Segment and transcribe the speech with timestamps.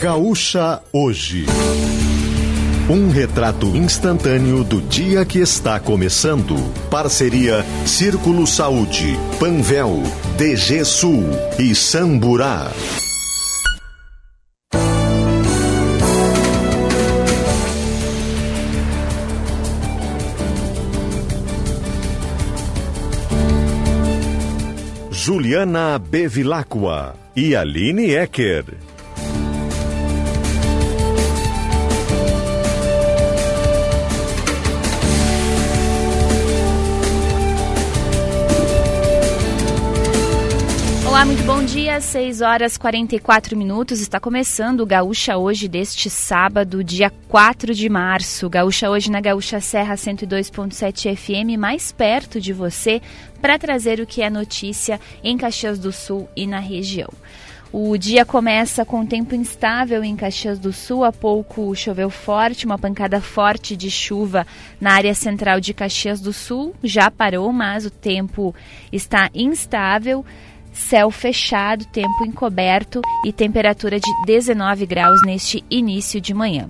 [0.00, 1.46] Gaúcha Hoje.
[2.88, 6.54] Um retrato instantâneo do dia que está começando.
[6.90, 10.02] Parceria Círculo Saúde, Panvel,
[10.36, 11.24] DG Sul
[11.58, 12.70] e Samburá.
[25.10, 28.64] Juliana Bevilacqua e Aline Ecker.
[41.16, 41.98] Olá, muito bom dia.
[41.98, 44.02] 6 horas 44 minutos.
[44.02, 48.50] Está começando o Gaúcha Hoje deste sábado, dia 4 de março.
[48.50, 53.00] Gaúcha Hoje na Gaúcha Serra 102.7 FM, mais perto de você,
[53.40, 57.08] para trazer o que é notícia em Caxias do Sul e na região.
[57.72, 61.02] O dia começa com tempo instável em Caxias do Sul.
[61.02, 64.46] Há pouco choveu forte, uma pancada forte de chuva
[64.78, 66.74] na área central de Caxias do Sul.
[66.84, 68.54] Já parou, mas o tempo
[68.92, 70.22] está instável
[70.76, 76.68] céu fechado, tempo encoberto e temperatura de 19 graus neste início de manhã.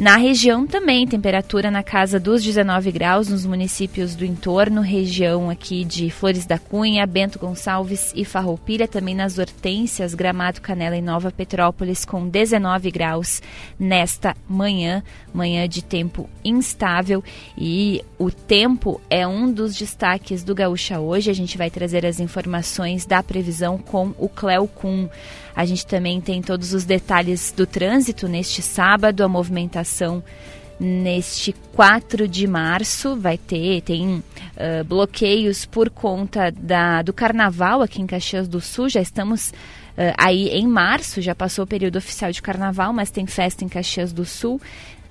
[0.00, 5.84] Na região também, temperatura na casa dos 19 graus nos municípios do entorno, região aqui
[5.84, 11.30] de Flores da Cunha, Bento Gonçalves e Farroupilha, também nas Hortências, Gramado, Canela e Nova
[11.30, 13.42] Petrópolis com 19 graus
[13.78, 15.02] nesta manhã,
[15.34, 17.22] manhã de tempo instável
[17.58, 21.30] e o tempo é um dos destaques do Gaúcha hoje.
[21.30, 25.08] A gente vai trazer as informações da previsão com o Cleo Kuhn.
[25.54, 30.22] A gente também tem todos os detalhes do trânsito neste sábado, a movimentação
[30.78, 33.16] neste 4 de março.
[33.16, 38.88] Vai ter tem uh, bloqueios por conta da, do carnaval aqui em Caxias do Sul.
[38.88, 43.26] Já estamos uh, aí em março já passou o período oficial de carnaval mas tem
[43.26, 44.60] festa em Caxias do Sul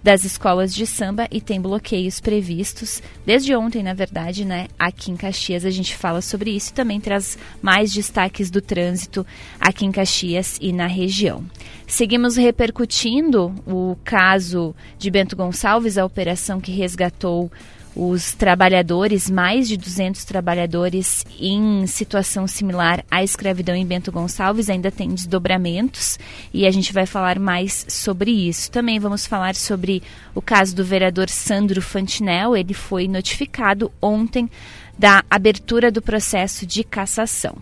[0.02, 4.68] das escolas de samba e tem bloqueios previstos desde ontem, na verdade, né?
[4.78, 9.26] Aqui em Caxias a gente fala sobre isso e também traz mais destaques do trânsito
[9.60, 11.44] aqui em Caxias e na região.
[11.88, 17.52] Seguimos repercutindo o caso de Bento Gonçalves, a operação que resgatou
[17.96, 24.92] os trabalhadores, mais de 200 trabalhadores em situação similar à escravidão em Bento Gonçalves, ainda
[24.92, 26.18] tem desdobramentos
[26.54, 28.72] e a gente vai falar mais sobre isso.
[28.72, 34.50] Também vamos falar sobre o caso do vereador Sandro Fantinel, ele foi notificado ontem
[34.98, 37.56] da abertura do processo de cassação.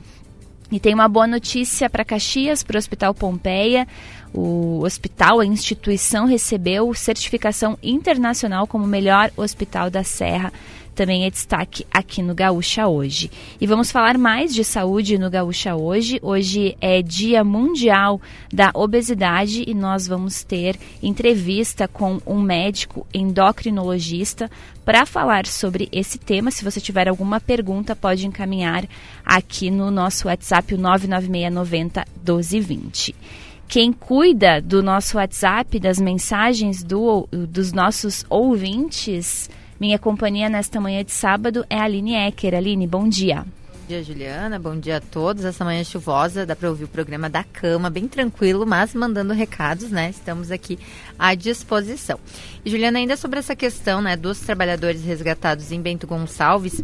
[0.69, 3.87] E tem uma boa notícia para Caxias, para o Hospital Pompeia.
[4.33, 10.51] O hospital, a instituição, recebeu certificação internacional como melhor hospital da Serra.
[10.93, 13.31] Também é destaque aqui no Gaúcha Hoje.
[13.61, 16.19] E vamos falar mais de saúde no Gaúcha Hoje.
[16.21, 18.19] Hoje é Dia Mundial
[18.51, 24.49] da Obesidade e nós vamos ter entrevista com um médico endocrinologista
[24.87, 26.49] para falar sobre esse tema.
[26.49, 28.85] Se você tiver alguma pergunta, pode encaminhar
[29.25, 33.15] aqui no nosso WhatsApp, o 99690 1220
[33.67, 41.03] quem cuida do nosso WhatsApp, das mensagens do, dos nossos ouvintes, minha companhia nesta manhã
[41.03, 42.55] de sábado é a Aline Ecker.
[42.55, 43.43] Aline, bom dia.
[43.87, 44.59] Bom dia, Juliana.
[44.59, 45.45] Bom dia a todos.
[45.45, 49.89] Essa manhã chuvosa, dá para ouvir o programa da cama, bem tranquilo, mas mandando recados,
[49.91, 50.09] né?
[50.09, 50.77] Estamos aqui
[51.17, 52.19] à disposição.
[52.69, 56.81] Juliana, ainda sobre essa questão, né, dos trabalhadores resgatados em Bento Gonçalves,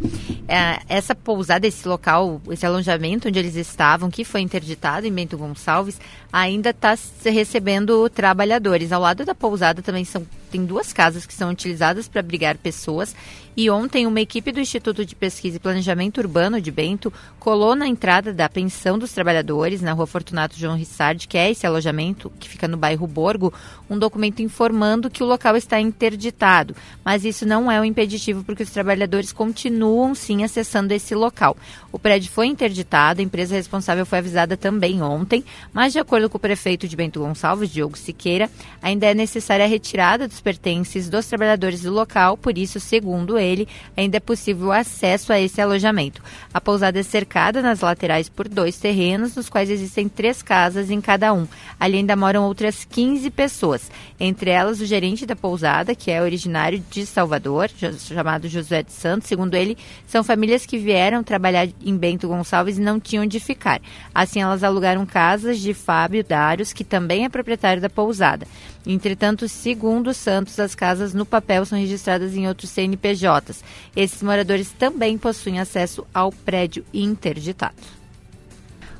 [0.48, 5.36] é, essa pousada, esse local, esse alojamento onde eles estavam, que foi interditado em Bento
[5.36, 6.00] Gonçalves,
[6.32, 8.92] ainda está recebendo trabalhadores.
[8.92, 13.12] Ao lado da pousada também são tem duas casas que são utilizadas para abrigar pessoas
[13.56, 17.88] e ontem uma equipe do Instituto de Pesquisa e Planejamento Urbano de Bento colou na
[17.88, 22.48] entrada da pensão dos trabalhadores na Rua Fortunato João Rissard, que é esse alojamento que
[22.48, 23.52] fica no bairro Borgo,
[23.90, 26.74] um documento informando que o local está interditado.
[27.04, 31.56] Mas isso não é um impeditivo porque os trabalhadores continuam sim acessando esse local.
[31.92, 36.36] O prédio foi interditado, a empresa responsável foi avisada também ontem, mas de acordo com
[36.36, 38.50] o prefeito de Bento Gonçalves, Diogo Siqueira,
[38.82, 43.68] ainda é necessária a retirada dos pertences dos trabalhadores do local, por isso, segundo ele,
[43.96, 46.22] ainda é possível acesso a esse alojamento.
[46.52, 51.00] A pousada é cercada nas laterais por dois terrenos, nos quais existem três casas em
[51.00, 51.46] cada um.
[51.78, 55.63] Ali ainda moram outras 15 pessoas, entre elas o gerente da pousada,
[55.96, 59.28] que é originário de Salvador, chamado José de Santos.
[59.28, 59.76] Segundo ele,
[60.06, 63.80] são famílias que vieram trabalhar em Bento Gonçalves e não tinham onde ficar.
[64.14, 68.46] Assim, elas alugaram casas de Fábio Dários, que também é proprietário da pousada.
[68.86, 73.64] Entretanto, segundo Santos, as casas no papel são registradas em outros CNPJs.
[73.96, 78.03] Esses moradores também possuem acesso ao prédio interditado.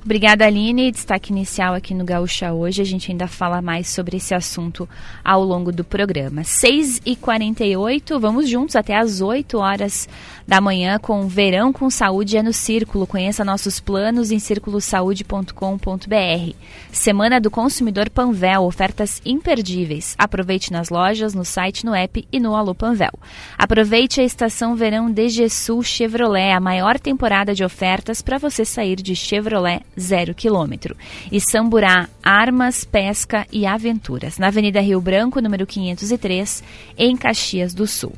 [0.05, 0.93] Obrigada, Aline.
[0.93, 2.83] Destaque inicial aqui no Gaúcha hoje.
[2.83, 4.87] A gente ainda fala mais sobre esse assunto
[5.25, 6.43] ao longo do programa.
[6.43, 10.07] 6h48, vamos juntos até às 8 horas
[10.47, 13.07] da manhã com Verão com Saúde é no Círculo.
[13.07, 16.55] Conheça nossos planos em circulosaude.com.br.
[16.93, 20.15] Semana do Consumidor Panvel, ofertas imperdíveis.
[20.19, 23.19] Aproveite nas lojas, no site, no app e no Alô Panvel.
[23.57, 28.97] Aproveite a estação Verão DG Sul Chevrolet, a maior temporada de ofertas para você sair
[28.97, 30.97] de Chevrolet zero quilômetro.
[31.31, 34.39] E Samburá, armas, pesca e aventuras.
[34.39, 36.63] Na Avenida Rio Branco, número 503,
[36.97, 38.13] em Caxias do Sul.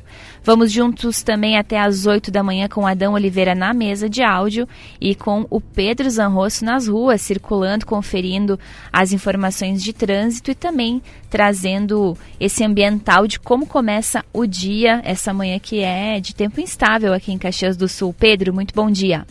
[0.47, 4.65] Vamos juntos também até às 8 da manhã com Adão Oliveira na mesa de áudio
[5.01, 8.57] e com o Pedro Zanrosso nas ruas, circulando, conferindo
[8.89, 15.33] as informações de trânsito e também trazendo esse ambiental de como começa o dia, essa
[15.33, 18.15] manhã que é de tempo instável aqui em Caxias do Sul.
[18.17, 19.25] Pedro, muito bom dia.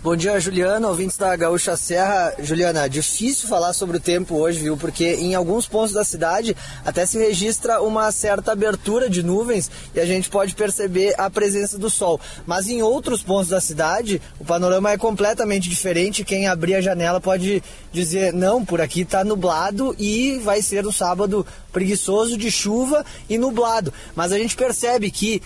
[0.00, 2.32] Bom dia, Juliana, ouvintes da Gaúcha Serra.
[2.38, 4.76] Juliana, difícil falar sobre o tempo hoje, viu?
[4.76, 6.56] Porque em alguns pontos da cidade
[6.86, 11.76] até se registra uma certa abertura de nuvens e a gente pode perceber a presença
[11.76, 12.20] do sol.
[12.46, 16.24] Mas em outros pontos da cidade, o panorama é completamente diferente.
[16.24, 17.60] Quem abrir a janela pode
[17.92, 23.36] dizer: não, por aqui está nublado e vai ser um sábado preguiçoso de chuva e
[23.36, 23.92] nublado.
[24.14, 25.42] Mas a gente percebe que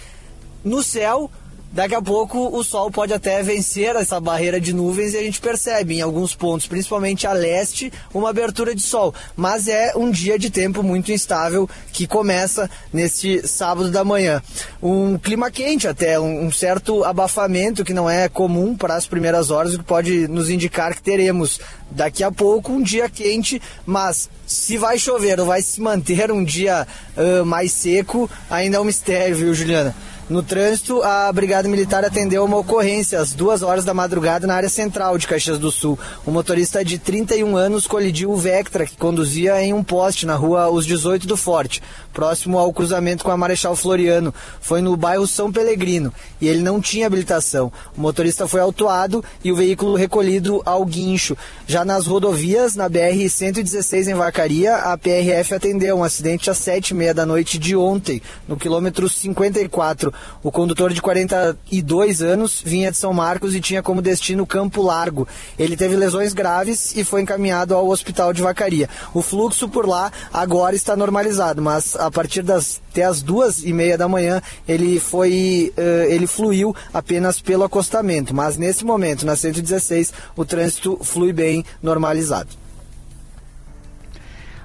[0.63, 1.31] no céu
[1.73, 5.41] Daqui a pouco o sol pode até vencer essa barreira de nuvens e a gente
[5.41, 9.15] percebe em alguns pontos, principalmente a leste, uma abertura de sol.
[9.35, 14.43] Mas é um dia de tempo muito instável que começa neste sábado da manhã.
[14.83, 19.73] Um clima quente até, um certo abafamento que não é comum para as primeiras horas,
[19.73, 21.59] o que pode nos indicar que teremos
[21.91, 26.45] daqui a pouco um dia quente, mas se vai chover ou vai se manter um
[26.45, 26.87] dia
[27.17, 29.95] uh, mais seco, ainda é um mistério, viu, Juliana?
[30.33, 34.71] No trânsito, a Brigada Militar atendeu uma ocorrência às duas horas da madrugada na área
[34.71, 35.99] central de Caxias do Sul.
[36.25, 40.71] O motorista de 31 anos colidiu o Vectra, que conduzia em um poste na rua
[40.71, 41.83] Os 18 do Forte,
[42.15, 44.33] próximo ao cruzamento com a Marechal Floriano.
[44.59, 47.71] Foi no bairro São Pelegrino e ele não tinha habilitação.
[47.95, 51.37] O motorista foi autuado e o veículo recolhido ao guincho.
[51.67, 56.95] Já nas rodovias, na BR-116 em Vacaria, a PRF atendeu um acidente às sete e
[56.95, 62.97] meia da noite de ontem, no quilômetro 54 o condutor de 42 anos vinha de
[62.97, 65.27] São Marcos e tinha como destino Campo Largo.
[65.59, 68.89] Ele teve lesões graves e foi encaminhado ao hospital de Vacaria.
[69.15, 73.73] O fluxo por lá agora está normalizado, mas a partir das até as duas e
[73.73, 79.35] meia da manhã ele foi uh, ele fluiu apenas pelo acostamento, mas nesse momento na
[79.35, 82.62] 116 o trânsito flui bem normalizado.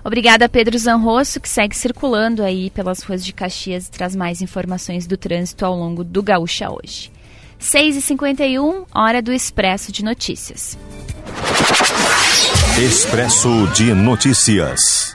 [0.07, 5.06] Obrigada, Pedro Zanrosso, que segue circulando aí pelas ruas de Caxias e traz mais informações
[5.06, 7.12] do trânsito ao longo do Gaúcha hoje.
[7.59, 10.77] 6h51, hora do Expresso de Notícias.
[12.81, 15.13] Expresso de Notícias.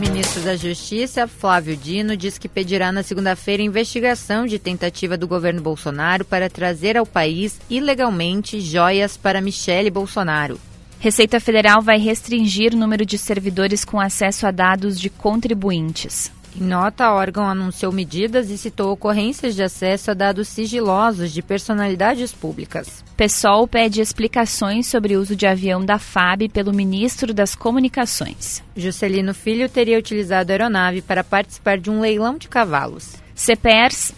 [0.00, 5.62] Ministro da Justiça, Flávio Dino, diz que pedirá na segunda-feira investigação de tentativa do governo
[5.62, 10.58] Bolsonaro para trazer ao país ilegalmente joias para Michele Bolsonaro.
[11.06, 16.32] Receita Federal vai restringir o número de servidores com acesso a dados de contribuintes.
[16.60, 21.42] Em nota, o órgão anunciou medidas e citou ocorrências de acesso a dados sigilosos de
[21.42, 23.04] personalidades públicas.
[23.16, 28.60] PSOL pede explicações sobre o uso de avião da FAB pelo ministro das Comunicações.
[28.76, 33.14] Juscelino Filho teria utilizado a aeronave para participar de um leilão de cavalos.
[33.32, 34.12] CPERS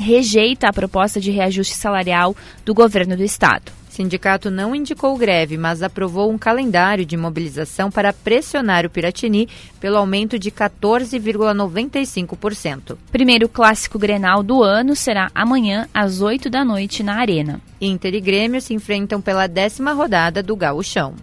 [0.00, 3.81] rejeita a proposta de reajuste salarial do governo do estado.
[3.92, 9.46] O sindicato não indicou greve, mas aprovou um calendário de mobilização para pressionar o Piratini
[9.78, 12.96] pelo aumento de 14,95%.
[13.10, 17.60] Primeiro clássico Grenal do ano será amanhã às 8 da noite na Arena.
[17.78, 21.14] Inter e Grêmio se enfrentam pela décima rodada do Gauchão.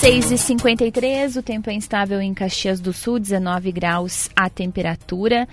[0.00, 5.48] 6h53, o tempo é instável em Caxias do Sul, 19 graus a temperatura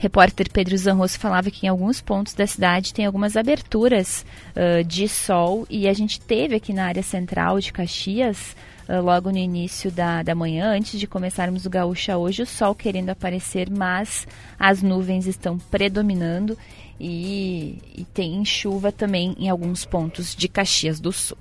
[0.00, 4.24] repórter Pedro Zanrosso falava que em alguns pontos da cidade tem algumas aberturas
[4.56, 8.56] uh, de sol e a gente teve aqui na área central de Caxias,
[9.04, 13.10] logo no início da, da manhã, antes de começarmos o Gaúcha hoje, o sol querendo
[13.10, 14.26] aparecer, mas
[14.58, 16.58] as nuvens estão predominando
[16.98, 21.38] e, e tem chuva também em alguns pontos de Caxias do Sul.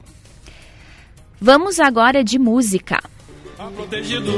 [1.41, 3.01] Vamos agora de música.
[3.59, 4.31] Tá protegido.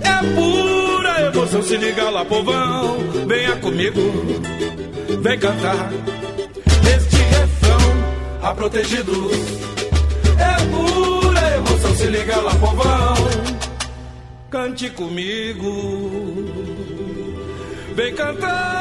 [0.00, 2.98] É pura emoção, se liga lá, povão.
[3.26, 4.00] Venha comigo,
[5.22, 5.90] vem cantar.
[6.94, 7.80] Este refrão,
[8.42, 9.28] a protegido.
[10.38, 13.16] É pura emoção, se liga lá, povão.
[14.50, 16.44] Cante comigo,
[17.96, 18.78] vem cantar.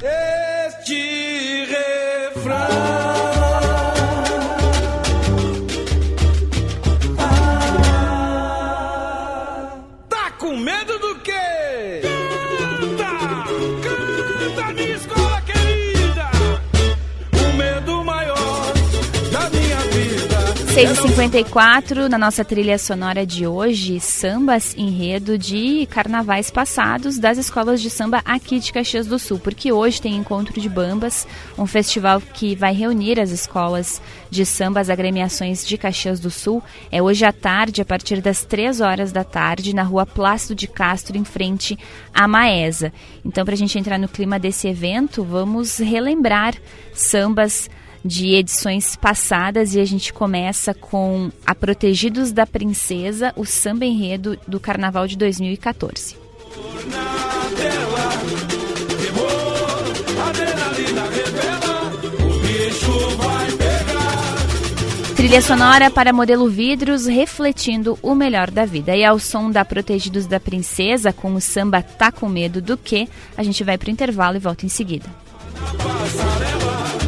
[0.00, 3.37] Este refrão.
[20.78, 27.90] 6h54, na nossa trilha sonora de hoje, sambas enredo de carnavais passados das escolas de
[27.90, 31.26] samba aqui de Caxias do Sul, porque hoje tem Encontro de Bambas,
[31.58, 36.62] um festival que vai reunir as escolas de samba, as agremiações de Caxias do Sul.
[36.92, 40.68] É hoje à tarde, a partir das 3 horas da tarde, na rua Plácido de
[40.68, 41.76] Castro, em frente
[42.14, 42.92] à Maesa.
[43.24, 46.54] Então, para a gente entrar no clima desse evento, vamos relembrar
[46.92, 47.68] sambas
[48.08, 54.38] de edições passadas e a gente começa com A Protegidos da Princesa, o samba enredo
[54.48, 56.16] do Carnaval de 2014.
[56.86, 58.08] Na tela,
[58.96, 61.92] temor, adrenalina revela,
[62.24, 65.14] o bicho vai pegar.
[65.14, 68.96] Trilha sonora para modelo vidros, refletindo o melhor da vida.
[68.96, 73.06] E ao som da Protegidos da Princesa, com o samba Tá Com Medo do Que,
[73.36, 75.10] a gente vai para o intervalo e volta em seguida.
[75.74, 77.07] Minha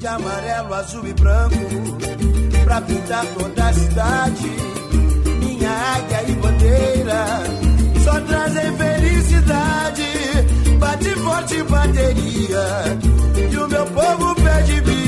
[0.00, 1.56] De amarelo, azul e branco,
[2.64, 4.48] pra pintar toda a cidade.
[5.40, 7.24] Minha águia e bandeira
[8.02, 10.06] só trazem felicidade.
[10.78, 12.98] Bate forte bateria
[13.52, 14.99] e o meu povo pede bis.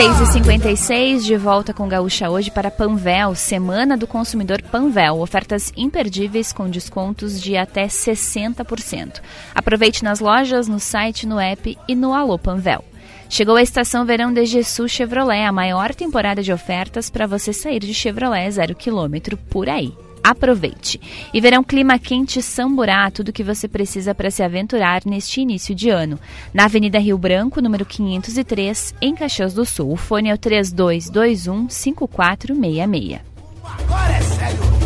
[0.00, 5.20] 6h56, de volta com Gaúcha hoje para Panvel, Semana do Consumidor Panvel.
[5.20, 9.20] Ofertas imperdíveis com descontos de até 60%.
[9.54, 12.84] Aproveite nas lojas, no site, no app e no Alô Panvel.
[13.28, 17.80] Chegou a estação verão de Jesus Chevrolet, a maior temporada de ofertas para você sair
[17.80, 19.92] de Chevrolet zero quilômetro por aí.
[20.22, 21.00] Aproveite!
[21.32, 25.88] E verão clima quente Samburá, tudo que você precisa para se aventurar neste início de
[25.90, 26.18] ano.
[26.52, 29.92] Na Avenida Rio Branco, número 503, em Caxias do Sul.
[29.92, 33.20] O fone é o 3221 5466.
[33.64, 34.80] Agora é sério.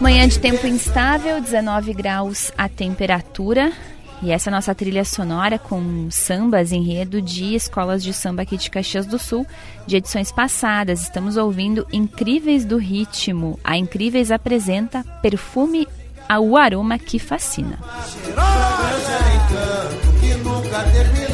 [0.00, 3.72] Manhã de tempo instável, 19 graus a temperatura.
[4.20, 8.56] E essa é a nossa trilha sonora com sambas enredo de escolas de samba aqui
[8.56, 9.46] de Caxias do Sul,
[9.86, 11.02] de edições passadas.
[11.02, 13.60] Estamos ouvindo Incríveis do Ritmo.
[13.62, 15.86] A Incríveis apresenta Perfume
[16.28, 17.78] ao aroma que fascina.
[18.06, 21.27] Cheirosa encanto que nunca termina.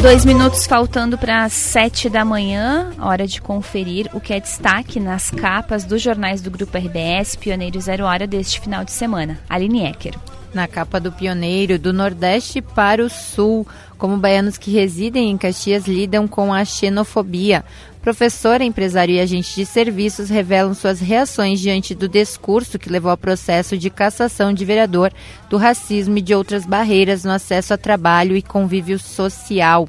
[0.00, 5.00] Dois minutos faltando para as sete da manhã, hora de conferir o que é destaque
[5.00, 9.40] nas capas dos jornais do Grupo RBS Pioneiro Zero Hora deste final de semana.
[9.48, 10.14] Aline Ecker.
[10.54, 13.66] Na capa do Pioneiro, do Nordeste para o Sul,
[13.98, 17.64] como baianos que residem em Caxias lidam com a xenofobia.
[18.08, 23.18] Professora, empresário e agente de serviços revelam suas reações diante do discurso que levou ao
[23.18, 25.12] processo de cassação de vereador
[25.50, 29.86] do racismo e de outras barreiras no acesso a trabalho e convívio social.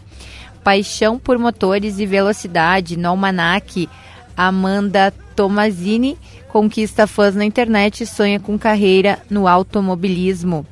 [0.65, 3.87] Paixão por motores e velocidade no Almanac.
[4.35, 6.17] Amanda Tomazini
[6.49, 10.67] conquista fãs na internet e sonha com carreira no automobilismo.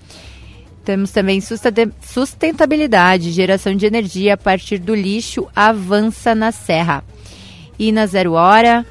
[0.83, 7.05] Temos também sustenta- sustentabilidade, geração de energia a partir do lixo avança na serra.
[7.79, 8.85] E na zero hora,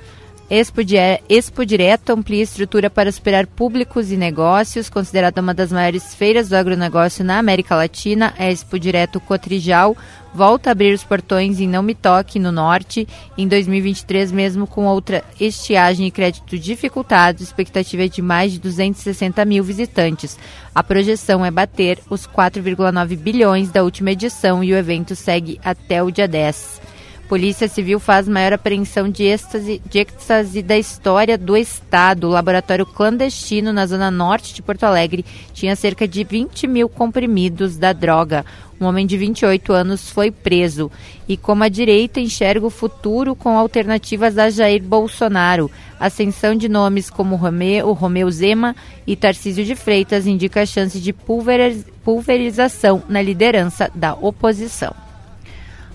[0.49, 0.81] Expo,
[1.28, 4.88] Expo Direto amplia estrutura para superar públicos e negócios.
[4.88, 9.97] Considerada uma das maiores feiras do agronegócio na América Latina, a Expo Direto Cotrijal
[10.33, 13.09] volta a abrir os portões em Não Me Toque, no norte.
[13.37, 18.61] Em 2023, mesmo com outra estiagem e crédito dificultados, a expectativa é de mais de
[18.61, 20.38] 260 mil visitantes.
[20.73, 26.00] A projeção é bater os 4,9 bilhões da última edição e o evento segue até
[26.00, 26.86] o dia 10.
[27.28, 32.28] Polícia Civil faz maior apreensão de êxtase, de êxtase da história do Estado.
[32.28, 37.76] O laboratório clandestino na zona norte de Porto Alegre tinha cerca de 20 mil comprimidos
[37.76, 38.47] da droga.
[38.80, 40.88] Um homem de 28 anos foi preso.
[41.26, 45.68] E como a direita enxerga o futuro com alternativas a Jair Bolsonaro.
[45.99, 51.12] Ascensão de nomes como Romeu, Romeu Zema e Tarcísio de Freitas indica a chance de
[51.12, 55.05] pulveriz- pulverização na liderança da oposição.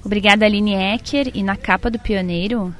[0.03, 1.31] Obrigada, Aline Ecker.
[1.34, 2.74] E na capa do Pioneiro,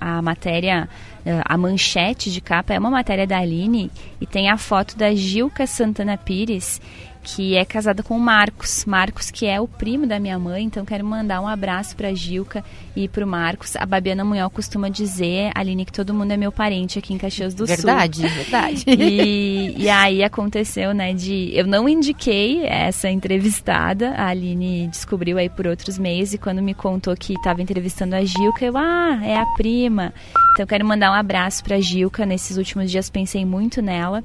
[0.00, 0.88] a matéria,
[1.24, 5.14] eh, a manchete de capa é uma matéria da Aline e tem a foto da
[5.14, 6.80] Gilca Santana Pires,
[7.26, 8.84] que é casada com o Marcos.
[8.84, 12.64] Marcos, que é o primo da minha mãe, então quero mandar um abraço para Gilca
[12.94, 13.74] e para o Marcos.
[13.74, 17.52] A Babiana Munhol costuma dizer, Aline, que todo mundo é meu parente aqui em Caxias
[17.52, 17.74] do Sul.
[17.74, 18.84] Verdade, verdade.
[18.86, 21.50] E, e aí aconteceu, né, de...
[21.52, 26.74] Eu não indiquei essa entrevistada, a Aline descobriu aí por outros meios e quando me
[26.74, 30.14] contou que estava entrevistando a Gilca, eu, ah, é a prima.
[30.52, 34.22] Então quero mandar um abraço pra Gilca, nesses últimos dias pensei muito nela,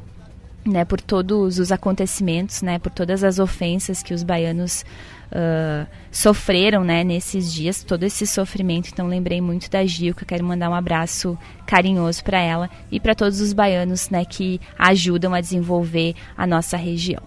[0.65, 4.86] né, por todos os acontecimentos, né, por todas as ofensas que os baianos
[5.32, 8.89] ah, sofreram, né, nesses dias, todo esse sofrimento.
[8.91, 13.39] Então lembrei muito da Gilca, quero mandar um abraço carinhoso para ela e para todos
[13.39, 17.24] os baianos, né, que ajudam a desenvolver a nossa região.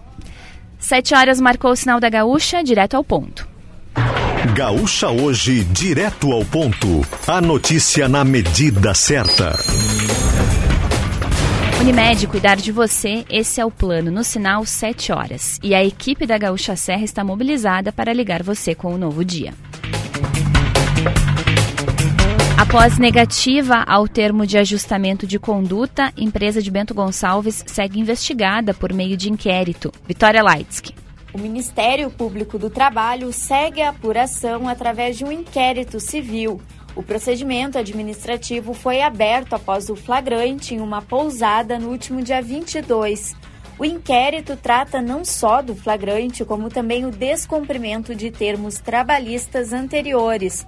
[0.77, 3.47] Sete horas marcou o sinal da gaúcha, direto ao ponto.
[4.53, 7.01] Gaúcha hoje, direto ao ponto.
[7.25, 9.57] A notícia na medida certa.
[11.85, 15.59] Unimed, cuidar de você, esse é o plano, no sinal 7 horas.
[15.61, 19.53] E a equipe da Gaúcha Serra está mobilizada para ligar você com o novo dia.
[22.57, 28.91] Após negativa ao termo de ajustamento de conduta, empresa de Bento Gonçalves segue investigada por
[28.91, 29.93] meio de inquérito.
[30.07, 30.91] Vitória Leitsky.
[31.35, 36.59] O Ministério Público do Trabalho segue a apuração através de um inquérito civil.
[36.95, 43.35] O procedimento administrativo foi aberto após o flagrante em uma pousada no último dia 22.
[43.77, 50.65] O inquérito trata não só do flagrante, como também o descumprimento de termos trabalhistas anteriores.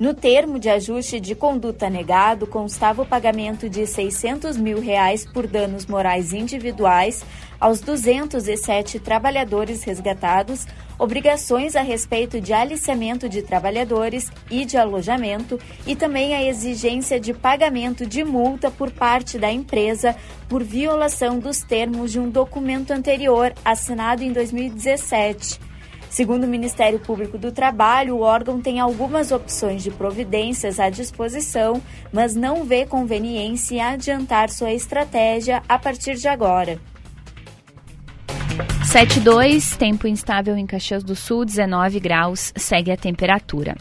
[0.00, 5.46] No termo de ajuste de conduta negado, constava o pagamento de 600 mil reais por
[5.46, 7.22] danos morais individuais
[7.60, 10.66] aos 207 trabalhadores resgatados,
[10.98, 17.34] obrigações a respeito de aliciamento de trabalhadores e de alojamento e também a exigência de
[17.34, 20.16] pagamento de multa por parte da empresa
[20.48, 25.69] por violação dos termos de um documento anterior assinado em 2017.
[26.10, 31.80] Segundo o Ministério Público do Trabalho, o órgão tem algumas opções de providências à disposição,
[32.12, 36.80] mas não vê conveniência em adiantar sua estratégia a partir de agora.
[38.84, 43.76] 72, tempo instável em Caxias do Sul, 19 graus, segue a temperatura.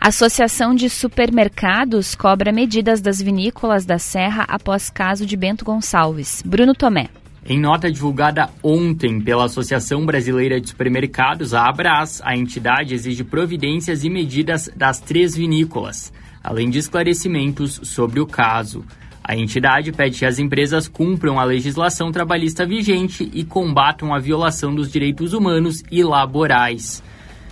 [0.00, 6.40] Associação de Supermercados cobra medidas das vinícolas da Serra após caso de Bento Gonçalves.
[6.46, 7.08] Bruno Tomé.
[7.50, 14.04] Em nota divulgada ontem pela Associação Brasileira de Supermercados, a Abras, a entidade exige providências
[14.04, 16.12] e medidas das três vinícolas,
[16.44, 18.84] além de esclarecimentos sobre o caso.
[19.24, 24.74] A entidade pede que as empresas cumpram a legislação trabalhista vigente e combatam a violação
[24.74, 27.02] dos direitos humanos e laborais.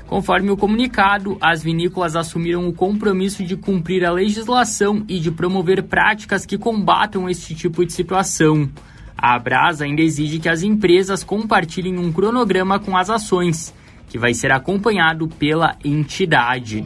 [0.06, 5.82] Conforme o comunicado, as vinícolas assumiram o compromisso de cumprir a legislação e de promover
[5.84, 8.70] práticas que combatam este tipo de situação.
[9.16, 13.72] A Abras ainda exige que as empresas compartilhem um cronograma com as ações,
[14.08, 16.84] que vai ser acompanhado pela entidade.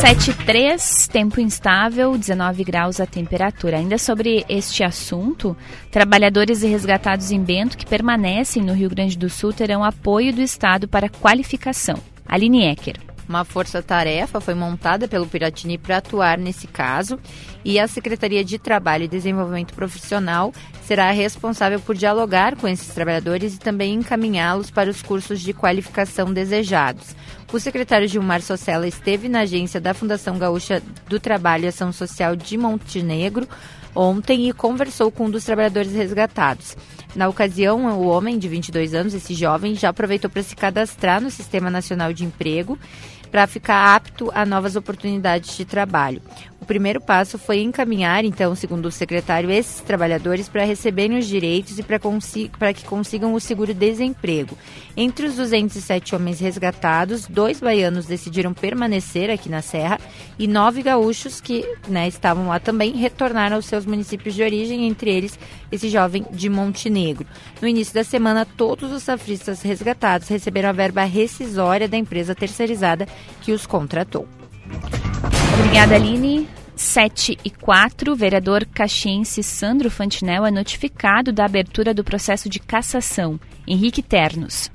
[0.00, 3.78] 73, tempo instável, 19 graus a temperatura.
[3.78, 5.56] Ainda sobre este assunto,
[5.90, 10.42] trabalhadores e resgatados em Bento que permanecem no Rio Grande do Sul terão apoio do
[10.42, 11.96] Estado para qualificação.
[12.28, 13.15] Aline Ecker.
[13.28, 17.18] Uma força-tarefa foi montada pelo Piratini para atuar nesse caso
[17.64, 20.52] e a Secretaria de Trabalho e Desenvolvimento Profissional
[20.84, 26.32] será responsável por dialogar com esses trabalhadores e também encaminhá-los para os cursos de qualificação
[26.32, 27.16] desejados.
[27.52, 32.36] O secretário Gilmar Socella esteve na agência da Fundação Gaúcha do Trabalho e Ação Social
[32.36, 33.48] de Montenegro
[33.96, 36.76] ontem e conversou com um dos trabalhadores resgatados.
[37.14, 41.30] Na ocasião, o homem de 22 anos, esse jovem, já aproveitou para se cadastrar no
[41.30, 42.78] Sistema Nacional de Emprego.
[43.30, 46.22] Para ficar apto a novas oportunidades de trabalho.
[46.60, 51.78] O primeiro passo foi encaminhar, então, segundo o secretário, esses trabalhadores para receberem os direitos
[51.78, 54.56] e para que consigam o seguro-desemprego.
[54.96, 60.00] Entre os 207 homens resgatados, dois baianos decidiram permanecer aqui na Serra
[60.38, 65.10] e nove gaúchos que né, estavam lá também retornaram aos seus municípios de origem, entre
[65.10, 65.38] eles
[65.70, 67.26] esse jovem de Montenegro.
[67.60, 73.06] No início da semana, todos os safristas resgatados receberam a verba rescisória da empresa terceirizada
[73.42, 74.26] que os contratou.
[75.58, 76.48] Obrigada, Aline.
[76.76, 82.60] 7 e 4, o vereador caxiense Sandro Fantinel é notificado da abertura do processo de
[82.60, 83.40] cassação.
[83.66, 84.70] Henrique Ternos.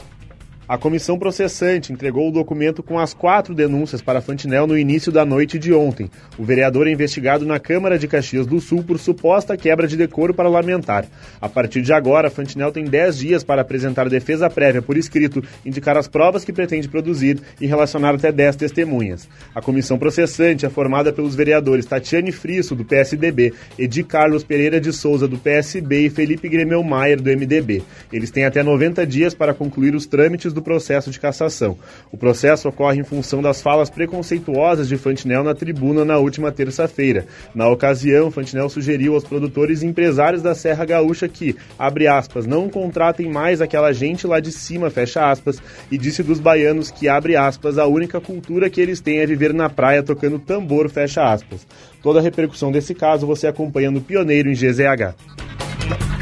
[0.72, 5.26] A comissão processante entregou o documento com as quatro denúncias para Fantinel no início da
[5.26, 6.10] noite de ontem.
[6.38, 10.34] O vereador é investigado na Câmara de Caxias do Sul por suposta quebra de decoro
[10.34, 11.06] parlamentar.
[11.42, 15.98] A partir de agora, Fantinel tem 10 dias para apresentar defesa prévia por escrito, indicar
[15.98, 19.28] as provas que pretende produzir e relacionar até 10 testemunhas.
[19.54, 24.94] A comissão processante é formada pelos vereadores Tatiane Frisso, do PSDB, Edi Carlos Pereira de
[24.94, 27.84] Souza, do PSB e Felipe Gremel Maier, do MDB.
[28.10, 31.76] Eles têm até 90 dias para concluir os trâmites do do processo de cassação.
[32.12, 37.26] O processo ocorre em função das falas preconceituosas de Fantinel na tribuna na última terça-feira.
[37.54, 42.70] Na ocasião, Fantinel sugeriu aos produtores e empresários da Serra Gaúcha que, abre aspas, não
[42.70, 45.58] contratem mais aquela gente lá de cima, fecha aspas,
[45.92, 49.54] e disse dos baianos que, abre aspas, a única cultura que eles têm é viver
[49.54, 51.66] na praia tocando tambor, fecha aspas.
[52.04, 56.21] Toda a repercussão desse caso você acompanha no Pioneiro em GZH.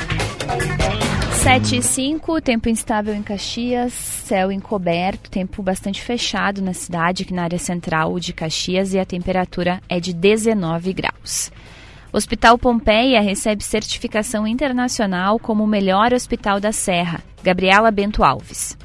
[1.39, 7.33] 7 e 5, tempo instável em Caxias, céu encoberto, tempo bastante fechado na cidade, aqui
[7.33, 11.49] na área central de Caxias, e a temperatura é de 19 graus.
[12.11, 17.23] Hospital Pompeia recebe certificação internacional como o melhor hospital da Serra.
[17.41, 18.77] Gabriela Bento Alves.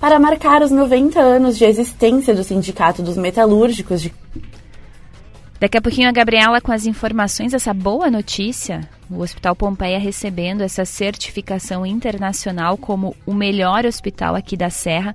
[0.00, 4.12] Para marcar os 90 anos de existência do Sindicato dos Metalúrgicos de
[5.60, 8.88] Daqui a pouquinho a Gabriela com as informações dessa boa notícia.
[9.10, 15.14] O Hospital Pompeia recebendo essa certificação internacional como o melhor hospital aqui da Serra.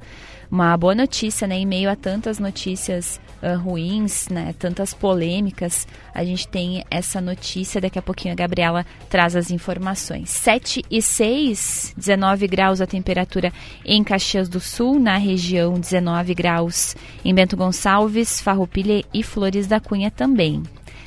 [0.49, 1.55] Uma boa notícia, né?
[1.55, 4.53] Em meio a tantas notícias uh, ruins, né?
[4.57, 7.81] Tantas polêmicas, a gente tem essa notícia.
[7.81, 10.29] Daqui a pouquinho a Gabriela traz as informações.
[10.29, 13.51] 7 e 6, 19 graus a temperatura
[13.83, 19.79] em Caxias do Sul, na região 19 graus em Bento Gonçalves, Farroupilha e Flores da
[19.79, 20.63] Cunha também.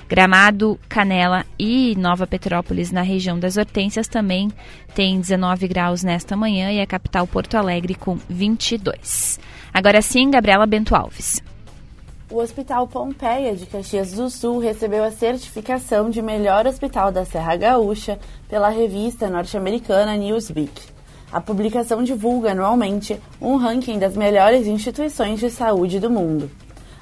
[0.08, 4.50] Gramado, Canela e Nova Petrópolis, na região das Hortênsias, também
[4.94, 9.38] tem 19 graus nesta manhã e a capital Porto Alegre com 22.
[9.72, 11.42] Agora sim, Gabriela Bento Alves.
[12.30, 17.56] O Hospital Pompeia de Caxias do Sul recebeu a certificação de melhor hospital da Serra
[17.56, 18.18] Gaúcha
[18.48, 20.98] pela revista norte-americana Newsweek.
[21.30, 26.50] A publicação divulga anualmente um ranking das melhores instituições de saúde do mundo.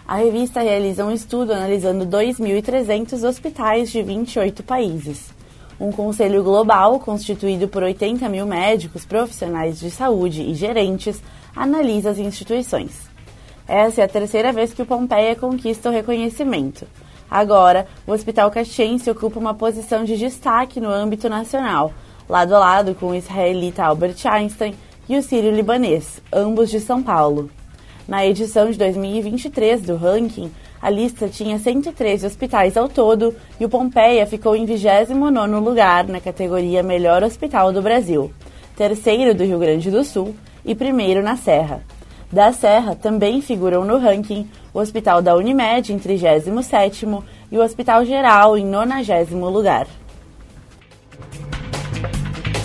[0.09, 5.35] A revista realiza um estudo analisando 2.300 hospitais de 28 países.
[5.81, 11.21] Um conselho global, constituído por 80 mil médicos, profissionais de saúde e gerentes,
[11.57, 12.93] analisa as instituições.
[13.67, 16.87] Essa é a terceira vez que o Pompeia conquista o reconhecimento.
[17.29, 21.93] Agora, o Hospital Caxiense ocupa uma posição de destaque no âmbito nacional,
[22.29, 24.73] lado a lado com o israelita Albert Einstein
[25.09, 27.51] e o sírio-libanês, ambos de São Paulo.
[28.09, 33.69] Na edição de 2023 do ranking, a lista tinha 113 hospitais ao todo e o
[33.69, 38.31] Pompeia ficou em 29º lugar na categoria Melhor Hospital do Brasil,
[38.77, 41.83] terceiro do Rio Grande do Sul e primeiro na Serra.
[42.31, 48.05] Da Serra também figuram no ranking o Hospital da Unimed em 37º e o Hospital
[48.05, 49.89] Geral em 90 lugar.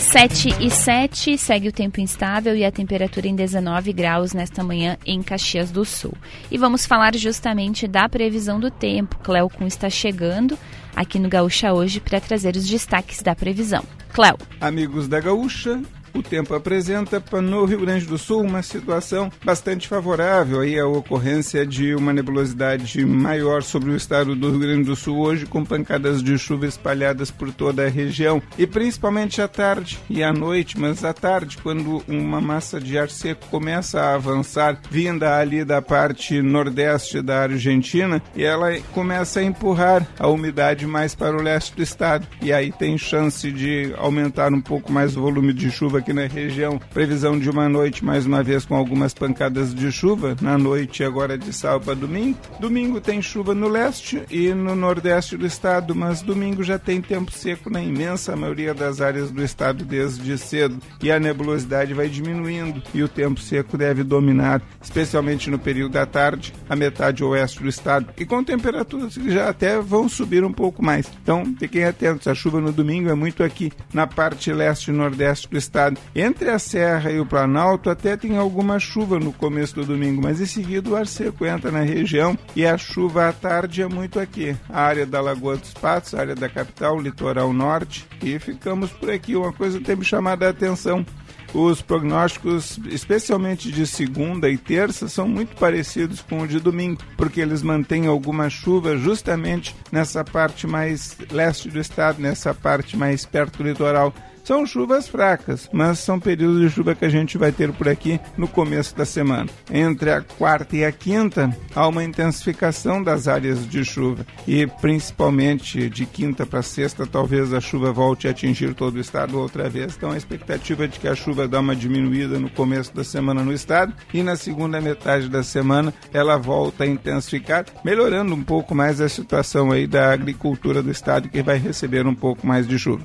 [0.01, 4.97] 7 e 7, segue o tempo instável e a temperatura em 19 graus nesta manhã
[5.05, 6.13] em Caxias do Sul.
[6.49, 9.17] E vamos falar justamente da previsão do tempo.
[9.19, 10.57] Cléo Kun está chegando
[10.95, 13.83] aqui no Gaúcha hoje para trazer os destaques da previsão.
[14.11, 14.37] Cléo.
[14.59, 15.81] Amigos da Gaúcha,
[16.13, 21.65] o tempo apresenta no Rio Grande do Sul uma situação bastante favorável aí à ocorrência
[21.65, 26.21] de uma nebulosidade maior sobre o estado do Rio Grande do Sul hoje, com pancadas
[26.21, 28.41] de chuva espalhadas por toda a região.
[28.57, 33.09] E principalmente à tarde e à noite, mas à tarde, quando uma massa de ar
[33.09, 39.43] seco começa a avançar, vinda ali da parte nordeste da Argentina, e ela começa a
[39.43, 44.53] empurrar a umidade mais para o leste do estado, e aí tem chance de aumentar
[44.53, 46.79] um pouco mais o volume de chuva aqui na região.
[46.93, 50.35] Previsão de uma noite, mais uma vez, com algumas pancadas de chuva.
[50.41, 52.37] Na noite, agora de sábado para domingo.
[52.59, 57.31] Domingo tem chuva no leste e no nordeste do estado, mas domingo já tem tempo
[57.31, 60.79] seco na imensa maioria das áreas do estado desde cedo.
[61.01, 66.05] E a nebulosidade vai diminuindo e o tempo seco deve dominar, especialmente no período da
[66.05, 68.07] tarde, a metade oeste do estado.
[68.17, 71.11] E com temperaturas que já até vão subir um pouco mais.
[71.21, 72.27] Então, fiquem atentos.
[72.27, 75.90] A chuva no domingo é muito aqui na parte leste e nordeste do estado.
[76.15, 80.41] Entre a Serra e o Planalto até tem alguma chuva no começo do domingo, mas
[80.41, 84.19] em seguida o ar seco entra na região e a chuva à tarde é muito
[84.19, 84.55] aqui.
[84.69, 89.35] A área da Lagoa dos Patos, área da capital, litoral norte e ficamos por aqui.
[89.35, 91.05] Uma coisa tem me chamado a atenção
[91.53, 97.41] os prognósticos, especialmente de segunda e terça, são muito parecidos com o de domingo, porque
[97.41, 103.57] eles mantêm alguma chuva justamente nessa parte mais leste do estado, nessa parte mais perto
[103.57, 104.13] do litoral.
[104.43, 108.19] São chuvas fracas, mas são períodos de chuva que a gente vai ter por aqui
[108.37, 109.49] no começo da semana.
[109.71, 115.89] Entre a quarta e a quinta, há uma intensificação das áreas de chuva e principalmente
[115.89, 119.95] de quinta para sexta, talvez a chuva volte a atingir todo o estado outra vez.
[119.95, 123.43] Então a expectativa é de que a chuva dá uma diminuída no começo da semana
[123.43, 128.73] no estado e na segunda metade da semana ela volta a intensificar, melhorando um pouco
[128.73, 132.79] mais a situação aí da agricultura do estado que vai receber um pouco mais de
[132.79, 133.03] chuva.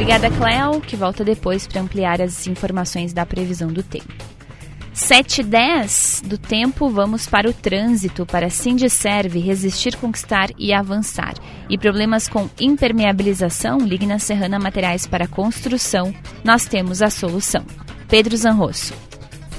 [0.00, 4.10] Obrigada, Cléo, que volta depois para ampliar as informações da previsão do tempo.
[4.94, 11.34] 7 e 10 do tempo, vamos para o trânsito, para Sindicerve, resistir, conquistar e avançar.
[11.68, 17.66] E problemas com impermeabilização, ligue na Serrana Materiais para Construção, nós temos a solução.
[18.08, 19.09] Pedro Zanrosso.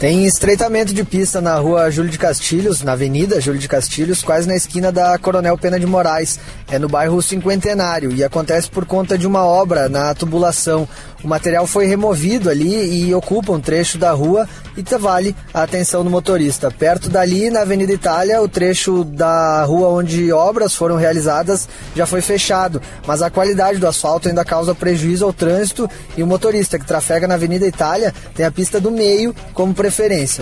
[0.01, 4.47] Tem estreitamento de pista na rua Júlio de Castilhos, na Avenida Júlio de Castilhos, quase
[4.47, 6.39] na esquina da Coronel Pena de Moraes.
[6.71, 10.89] É no bairro Cinquentenário e acontece por conta de uma obra na tubulação.
[11.23, 16.03] O material foi removido ali e ocupa um trecho da rua e vale a atenção
[16.03, 16.71] do motorista.
[16.71, 22.21] Perto dali, na Avenida Itália, o trecho da rua onde obras foram realizadas já foi
[22.21, 25.87] fechado, mas a qualidade do asfalto ainda causa prejuízo ao trânsito
[26.17, 29.90] e o motorista que trafega na Avenida Itália tem a pista do meio como preferência.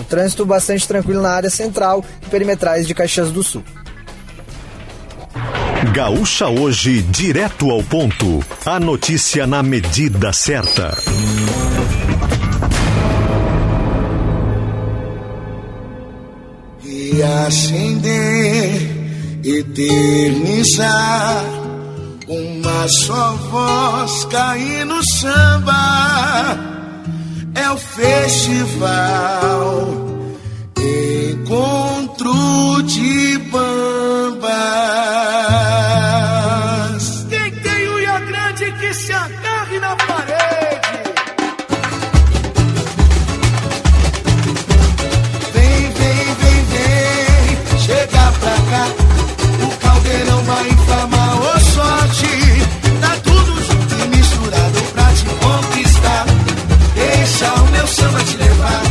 [0.00, 3.62] O trânsito bastante tranquilo na área central e perimetrais de Caxias do Sul.
[5.92, 8.44] Gaúcha hoje, direto ao ponto.
[8.64, 10.96] A notícia na medida certa.
[16.84, 18.90] E acender,
[19.44, 21.44] eternizar
[22.28, 26.79] uma só voz cair no samba.
[27.54, 28.88] É o festival,
[30.76, 34.50] encontro de bambas.
[58.00, 58.89] Samba te levar.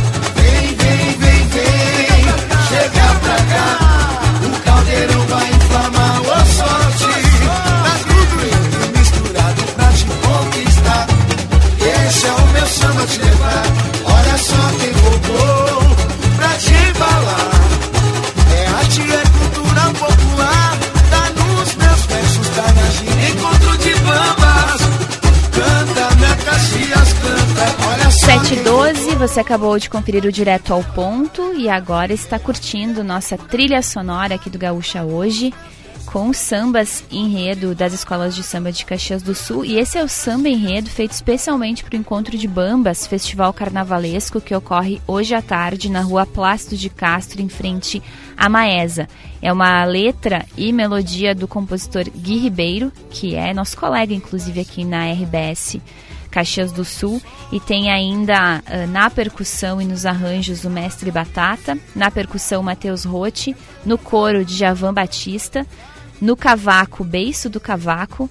[29.20, 34.36] Você acabou de conferir o Direto ao Ponto e agora está curtindo nossa trilha sonora
[34.36, 35.52] aqui do Gaúcha hoje
[36.06, 39.62] com sambas enredo das escolas de samba de Caxias do Sul.
[39.62, 44.40] E esse é o samba enredo feito especialmente para o Encontro de Bambas, festival carnavalesco
[44.40, 48.02] que ocorre hoje à tarde na rua Plácido de Castro, em frente
[48.38, 49.06] à Maesa.
[49.42, 54.82] É uma letra e melodia do compositor Gui Ribeiro, que é nosso colega, inclusive, aqui
[54.82, 55.78] na RBS.
[56.30, 61.76] Caxias do Sul e tem ainda ah, na percussão e nos arranjos o mestre Batata,
[61.94, 65.66] na percussão Matheus Rotti, no coro de Javan Batista,
[66.20, 68.28] no cavaco Beiço do Cavaco,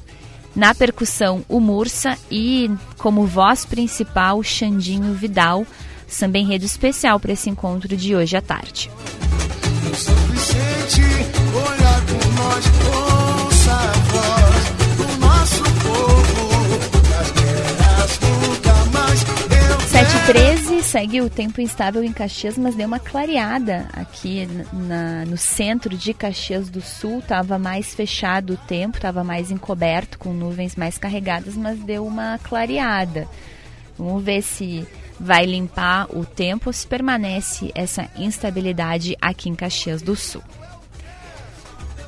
[0.55, 5.65] na percussão o Mursa e como voz principal Xandinho Vidal,
[6.07, 8.89] samba enredo especial para esse encontro de hoje à tarde.
[20.29, 25.97] 13 segue o tempo instável em Caxias, mas deu uma clareada aqui na, no centro
[25.97, 27.19] de Caxias do Sul.
[27.27, 32.39] Tava mais fechado o tempo, tava mais encoberto, com nuvens mais carregadas, mas deu uma
[32.43, 33.27] clareada.
[33.97, 34.87] Vamos ver se
[35.19, 40.43] vai limpar o tempo, se permanece essa instabilidade aqui em Caxias do Sul.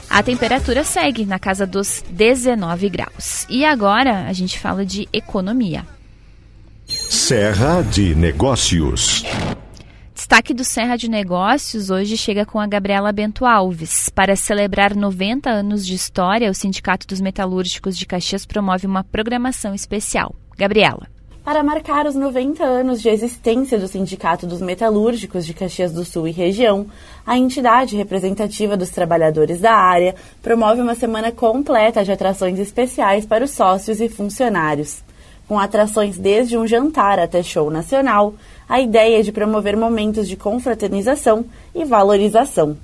[0.08, 3.48] A temperatura segue na casa dos 19 graus.
[3.50, 5.84] E agora a gente fala de economia.
[7.14, 9.26] Serra de Negócios.
[10.16, 14.08] Destaque do Serra de Negócios hoje chega com a Gabriela Bento Alves.
[14.08, 19.76] Para celebrar 90 anos de história, o Sindicato dos Metalúrgicos de Caxias promove uma programação
[19.76, 20.34] especial.
[20.58, 21.06] Gabriela.
[21.44, 26.30] Para marcar os 90 anos de existência do Sindicato dos Metalúrgicos de Caxias do Sul
[26.30, 26.88] e região,
[27.28, 33.44] a entidade representativa dos trabalhadores da área promove uma semana completa de atrações especiais para
[33.44, 35.04] os sócios e funcionários.
[35.52, 38.34] Com atrações desde um jantar até show nacional,
[38.70, 41.44] a ideia é de promover momentos de confraternização
[41.76, 42.78] e valorização.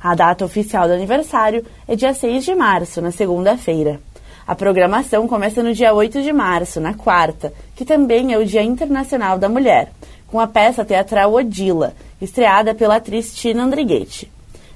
[0.00, 4.00] A data oficial do aniversário é dia 6 de março, na segunda-feira.
[4.46, 8.62] A programação começa no dia 8 de março, na quarta, que também é o Dia
[8.62, 9.90] Internacional da Mulher,
[10.28, 14.30] com a peça teatral Odila, estreada pela atriz Tina Andrighetti.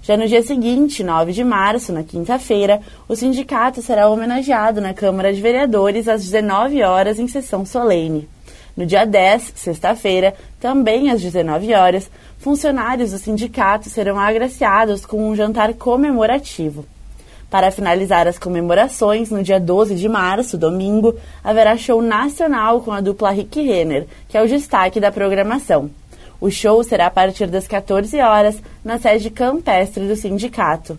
[0.09, 5.35] Já no dia seguinte, 9 de março, na quinta-feira, o sindicato será homenageado na Câmara
[5.35, 8.27] de Vereadores às 19 horas em sessão solene.
[8.75, 15.37] No dia 10, sexta-feira, também às 19 horas, funcionários do sindicato serão agraciados com um
[15.37, 16.87] jantar comemorativo.
[17.51, 23.03] Para finalizar as comemorações, no dia 12 de março, domingo, haverá show nacional com a
[23.03, 25.91] dupla Rick Renner, que é o destaque da programação.
[26.41, 30.99] O show será a partir das 14 horas na sede campestre do sindicato.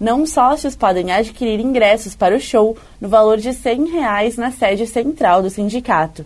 [0.00, 4.86] Não sócios podem adquirir ingressos para o show no valor de 100 reais na sede
[4.86, 6.24] central do sindicato.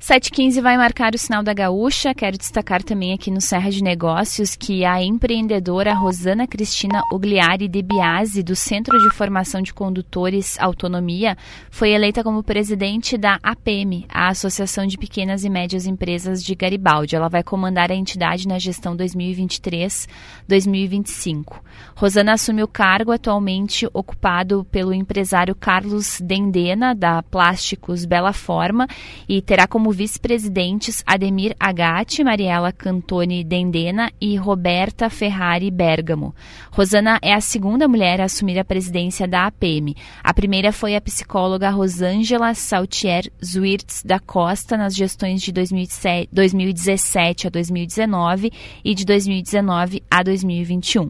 [0.00, 2.14] 7h15 vai marcar o sinal da gaúcha.
[2.14, 7.82] Quero destacar também aqui no Serra de Negócios que a empreendedora Rosana Cristina Ugliari de
[7.82, 11.36] Biasi, do Centro de Formação de Condutores Autonomia,
[11.68, 17.16] foi eleita como presidente da APM, a Associação de Pequenas e Médias Empresas de Garibaldi.
[17.16, 21.56] Ela vai comandar a entidade na gestão 2023-2025.
[21.96, 28.86] Rosana assume o cargo atualmente ocupado pelo empresário Carlos Dendena, da Plásticos Bela Forma,
[29.28, 36.34] e terá como vice-presidentes Ademir Agatti, Mariela Cantoni Dendena e Roberta Ferrari Bergamo.
[36.70, 39.96] Rosana é a segunda mulher a assumir a presidência da APM.
[40.22, 47.50] A primeira foi a psicóloga Rosângela Saltier Zwirtz da Costa nas gestões de 2017 a
[47.50, 48.52] 2019
[48.84, 51.08] e de 2019 a 2021.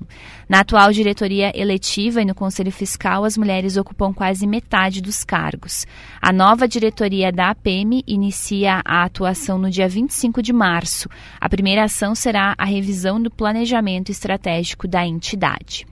[0.49, 5.87] Na atual diretoria eletiva e no Conselho Fiscal, as mulheres ocupam quase metade dos cargos.
[6.23, 11.07] A nova diretoria da APM inicia a atuação no dia 25 de março.
[11.39, 15.87] A primeira ação será a revisão do planejamento estratégico da entidade.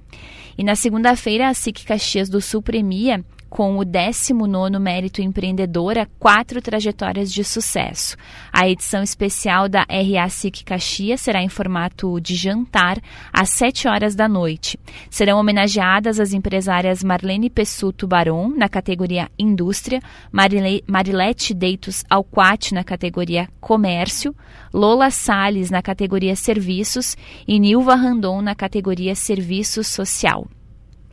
[0.57, 6.61] E na segunda-feira, a SIC Caxias do Sul premia com o 19º Mérito Empreendedora, quatro
[6.61, 8.17] trajetórias de sucesso.
[8.53, 12.99] A edição especial da RA SIC Caxias será em formato de jantar
[13.33, 14.79] às 7 horas da noite.
[15.11, 20.01] Serão homenageadas as empresárias Marlene Pessuto Baron, na categoria Indústria,
[20.33, 24.35] Marile Marilete Deitos Alquati, na categoria Comércio,
[24.73, 30.47] Lola Sales na categoria Serviços e Nilva Randon na categoria Serviço Social.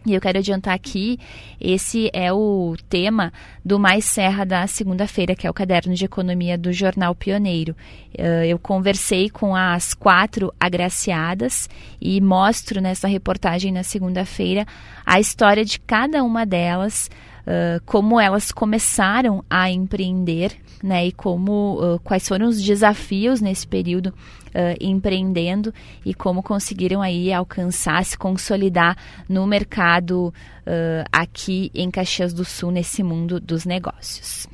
[0.05, 1.17] E eu quero adiantar aqui,
[1.61, 3.31] esse é o tema
[3.63, 7.73] do Mais Serra da segunda-feira, que é o caderno de economia do Jornal Pioneiro.
[8.45, 11.69] Eu conversei com as quatro agraciadas
[12.01, 14.65] e mostro nessa reportagem na segunda-feira
[15.05, 17.09] a história de cada uma delas,
[17.85, 24.07] como elas começaram a empreender né, e como uh, quais foram os desafios nesse período
[24.07, 25.73] uh, empreendendo
[26.05, 28.97] e como conseguiram aí alcançar, se consolidar
[29.29, 34.45] no mercado uh, aqui em Caxias do Sul nesse mundo dos negócios.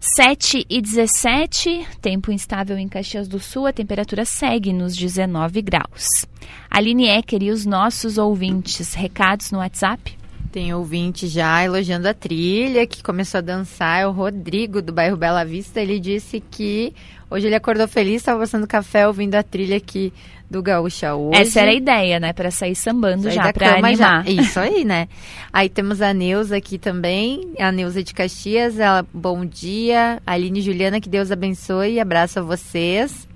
[0.00, 6.26] 7 e 17, tempo instável em Caxias do Sul, a temperatura segue nos 19 graus.
[6.68, 10.21] Aline Ecker e os nossos ouvintes, recados no WhatsApp?
[10.52, 15.16] Tem ouvinte já elogiando a trilha, que começou a dançar, é o Rodrigo, do bairro
[15.16, 15.80] Bela Vista.
[15.80, 16.92] Ele disse que
[17.30, 20.12] hoje ele acordou feliz, estava passando café ouvindo a trilha aqui
[20.50, 21.40] do Gaúcha hoje.
[21.40, 22.34] Essa era a ideia, né?
[22.34, 23.96] Para sair sambando Sair já, para animar.
[23.96, 24.30] já.
[24.30, 25.08] Isso aí, né?
[25.50, 28.78] Aí temos a Neuza aqui também, a Neuza de Caxias.
[28.78, 30.20] Ela, bom dia.
[30.26, 31.98] Aline e Juliana, que Deus abençoe.
[31.98, 33.26] Abraço a vocês.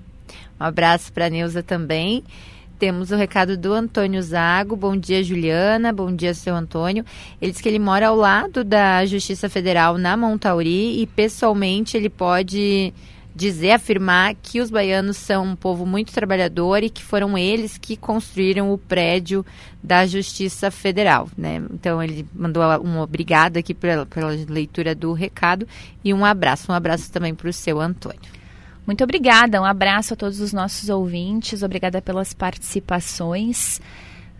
[0.61, 2.23] Um abraço para a Neuza também.
[2.79, 4.75] Temos o recado do Antônio Zago.
[4.75, 5.91] Bom dia, Juliana.
[5.91, 7.03] Bom dia, seu Antônio.
[7.41, 12.09] Ele diz que ele mora ao lado da Justiça Federal na Montauri e pessoalmente ele
[12.09, 12.93] pode
[13.37, 17.95] dizer, afirmar que os baianos são um povo muito trabalhador e que foram eles que
[17.95, 19.45] construíram o prédio
[19.81, 21.61] da Justiça Federal, né?
[21.71, 25.67] Então ele mandou um obrigado aqui pela, pela leitura do recado
[26.03, 28.36] e um abraço, um abraço também para o seu Antônio.
[28.87, 33.81] Muito obrigada, um abraço a todos os nossos ouvintes, obrigada pelas participações.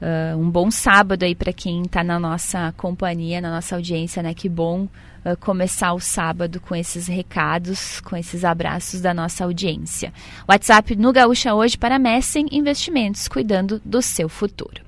[0.02, 4.34] Uh, um bom sábado aí para quem está na nossa companhia, na nossa audiência, né?
[4.34, 10.14] Que bom uh, começar o sábado com esses recados, com esses abraços da nossa audiência.
[10.48, 14.87] WhatsApp no Gaúcha hoje para Messen Investimentos, cuidando do seu futuro.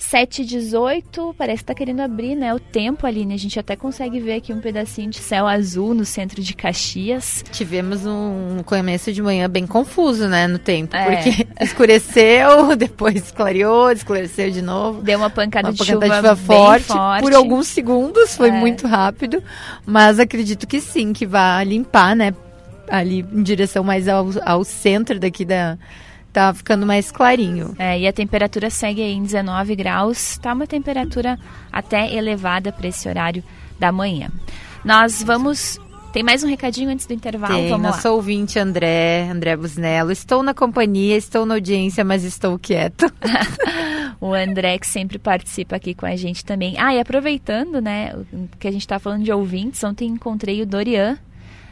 [0.00, 3.34] 7h18, parece que está querendo abrir né, o tempo, Aline.
[3.34, 7.44] A gente até consegue ver aqui um pedacinho de céu azul no centro de Caxias.
[7.52, 10.96] Tivemos um começo de manhã bem confuso, né, no tempo.
[10.96, 11.04] É.
[11.04, 15.02] Porque escureceu, depois clareou, escureceu de novo.
[15.02, 18.48] Deu uma pancada, uma de, pancada chuva de chuva forte, forte, por alguns segundos, foi
[18.48, 18.52] é.
[18.52, 19.42] muito rápido.
[19.84, 22.34] Mas acredito que sim, que vai limpar, né,
[22.88, 25.78] ali em direção mais ao, ao centro daqui da
[26.32, 27.74] tá ficando mais clarinho.
[27.78, 31.38] É, e a temperatura segue aí em 19 graus, tá uma temperatura
[31.72, 33.42] até elevada para esse horário
[33.78, 34.30] da manhã.
[34.84, 35.78] Nós vamos
[36.12, 37.54] tem mais um recadinho antes do intervalo?
[37.54, 38.14] Tem, Vamos nosso lá.
[38.14, 40.10] ouvinte André, André Busnello.
[40.10, 43.06] Estou na companhia, estou na audiência, mas estou quieto.
[44.20, 46.74] o André que sempre participa aqui com a gente também.
[46.78, 48.12] Ah, e aproveitando, né,
[48.58, 51.16] que a gente está falando de ouvintes, ontem encontrei o Dorian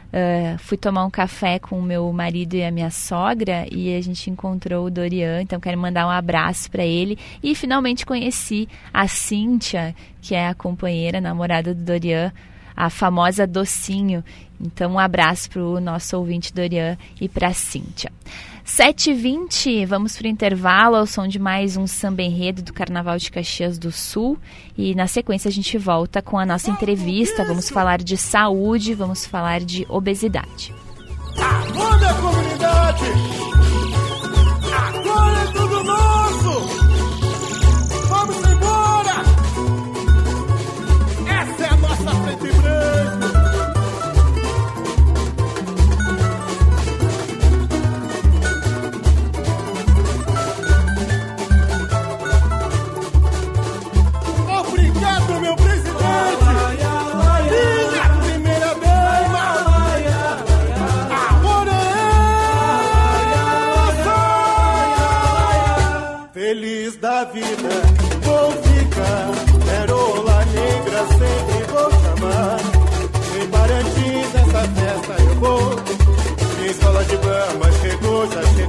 [0.09, 4.01] Uh, fui tomar um café com o meu marido e a minha sogra e a
[4.01, 7.17] gente encontrou o Dorian, então quero mandar um abraço para ele.
[7.43, 12.33] E finalmente conheci a Cíntia, que é a companheira, namorada do Dorian,
[12.75, 14.23] a famosa Docinho.
[14.59, 18.11] Então um abraço para o nosso ouvinte Dorian e para a Cíntia.
[18.69, 23.31] 7h20, vamos para o intervalo ao som de mais um samba enredo do Carnaval de
[23.31, 24.37] Caxias do Sul.
[24.77, 27.43] E na sequência a gente volta com a nossa entrevista.
[27.43, 30.73] Vamos falar de saúde, vamos falar de obesidade.
[31.35, 33.38] Acorda, comunidade!
[78.19, 78.68] Brahma chegou,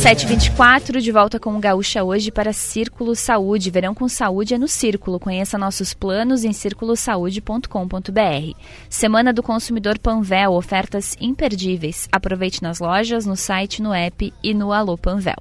[0.00, 3.70] 724 de volta com o Gaúcha hoje para Círculo Saúde.
[3.70, 5.20] Verão com Saúde é no Círculo.
[5.20, 8.56] Conheça nossos planos em circulosaude.com.br.
[8.88, 12.08] Semana do Consumidor Panvel, ofertas imperdíveis.
[12.10, 15.36] Aproveite nas lojas, no site, no app e no Alô Panvel.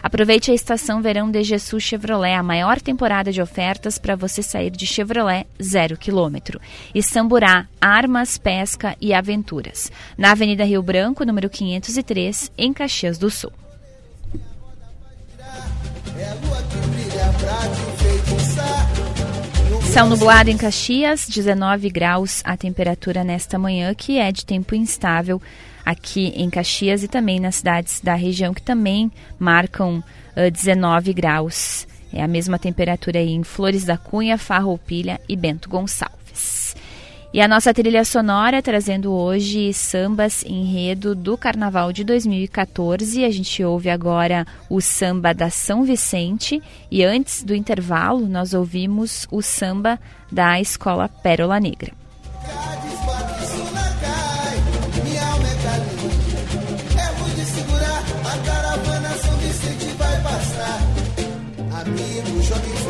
[0.00, 4.70] Aproveite a estação verão de Jesus Chevrolet, a maior temporada de ofertas para você sair
[4.70, 6.60] de Chevrolet zero quilômetro.
[6.94, 9.90] E Samburá, armas, pesca e aventuras.
[10.16, 13.50] Na Avenida Rio Branco, número 503, em Caxias do Sul.
[19.92, 25.40] Céu nublado em Caxias, 19 graus a temperatura nesta manhã, que é de tempo instável
[25.84, 29.98] aqui em Caxias e também nas cidades da região que também marcam
[30.36, 31.86] uh, 19 graus.
[32.12, 36.23] É a mesma temperatura aí em Flores da Cunha, Farroupilha e Bento Gonçalves.
[37.34, 43.24] E a nossa trilha sonora trazendo hoje sambas enredo do Carnaval de 2014.
[43.24, 49.26] A gente ouve agora o samba da São Vicente e antes do intervalo nós ouvimos
[49.32, 49.98] o samba
[50.30, 51.92] da Escola Pérola Negra.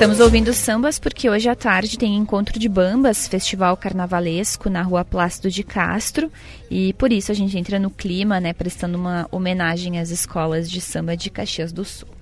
[0.05, 5.03] Estamos ouvindo sambas porque hoje à tarde tem encontro de bambas, festival carnavalesco na rua
[5.03, 6.31] Plácido de Castro
[6.71, 10.79] e por isso a gente entra no clima, né, prestando uma homenagem às escolas de
[10.79, 12.14] samba de Caxias do Sul.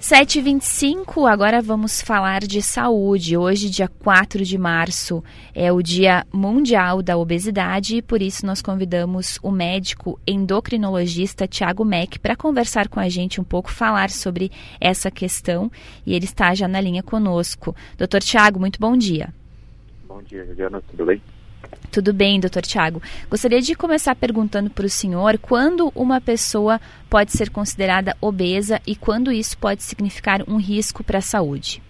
[0.00, 3.36] 7h25, agora vamos falar de saúde.
[3.36, 5.22] Hoje, dia 4 de março,
[5.54, 11.84] é o Dia Mundial da Obesidade e por isso nós convidamos o médico endocrinologista Tiago
[11.84, 15.70] Meck para conversar com a gente um pouco, falar sobre essa questão
[16.06, 17.76] e ele está já na linha conosco.
[17.98, 19.34] Doutor Tiago, muito bom dia.
[20.08, 21.20] Bom dia, Juliana, tudo bem?
[21.90, 23.02] Tudo bem, doutor Tiago.
[23.28, 28.94] Gostaria de começar perguntando para o senhor quando uma pessoa pode ser considerada obesa e
[28.94, 31.82] quando isso pode significar um risco para a saúde.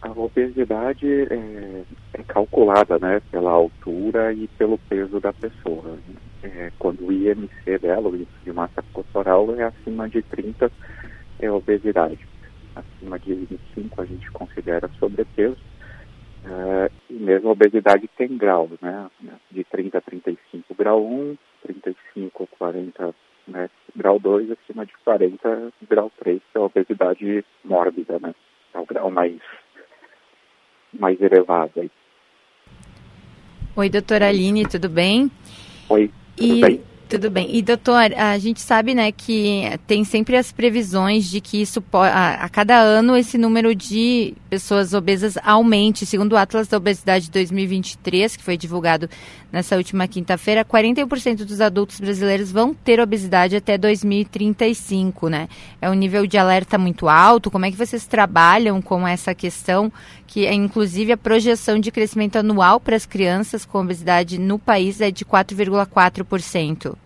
[0.00, 1.82] A, obesidade é,
[2.14, 5.98] é, calculada né, pela altura e pelo peso da pessoa.
[6.42, 10.72] É, quando o IMC dela, o índice de massa corporal, é acima de 30,
[11.38, 12.18] é obesidade.
[12.74, 15.69] Acima de 25 a gente considera sobrepeso.
[16.44, 19.10] Uh, e mesmo a obesidade tem graus, né?
[19.50, 23.14] De 30 a 35, grau 1, 35 a 40,
[23.46, 23.70] né?
[23.94, 28.34] grau 2, acima de 40, grau 3, que é a obesidade mórbida, né?
[28.72, 29.40] É o grau mais,
[30.98, 31.90] mais elevado aí.
[33.76, 35.30] Oi, doutora Aline, tudo bem?
[35.88, 36.60] Oi, tudo e...
[36.60, 36.89] bem?
[37.10, 37.48] Tudo bem.
[37.56, 42.44] E doutor, a gente sabe, né, que tem sempre as previsões de que isso a,
[42.44, 46.06] a, cada ano esse número de pessoas obesas aumente.
[46.06, 49.10] Segundo o Atlas da Obesidade 2023, que foi divulgado
[49.50, 55.48] nessa última quinta-feira, 41% dos adultos brasileiros vão ter obesidade até 2035, né?
[55.82, 57.50] É um nível de alerta muito alto.
[57.50, 59.92] Como é que vocês trabalham com essa questão,
[60.28, 65.00] que é inclusive a projeção de crescimento anual para as crianças com obesidade no país
[65.00, 66.99] é de 4,4%?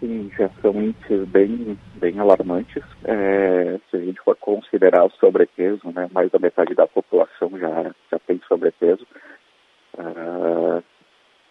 [0.00, 2.84] Sim, já são índices bem, bem alarmantes.
[3.04, 7.94] É, se a gente for considerar o sobrepeso, né, mais da metade da população já,
[8.10, 9.04] já tem sobrepeso.
[9.94, 10.82] Uh,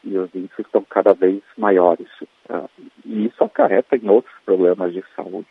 [0.03, 2.07] e os índices estão cada vez maiores.
[2.49, 2.69] Uh,
[3.03, 5.47] e isso acarreta em outros problemas de saúde.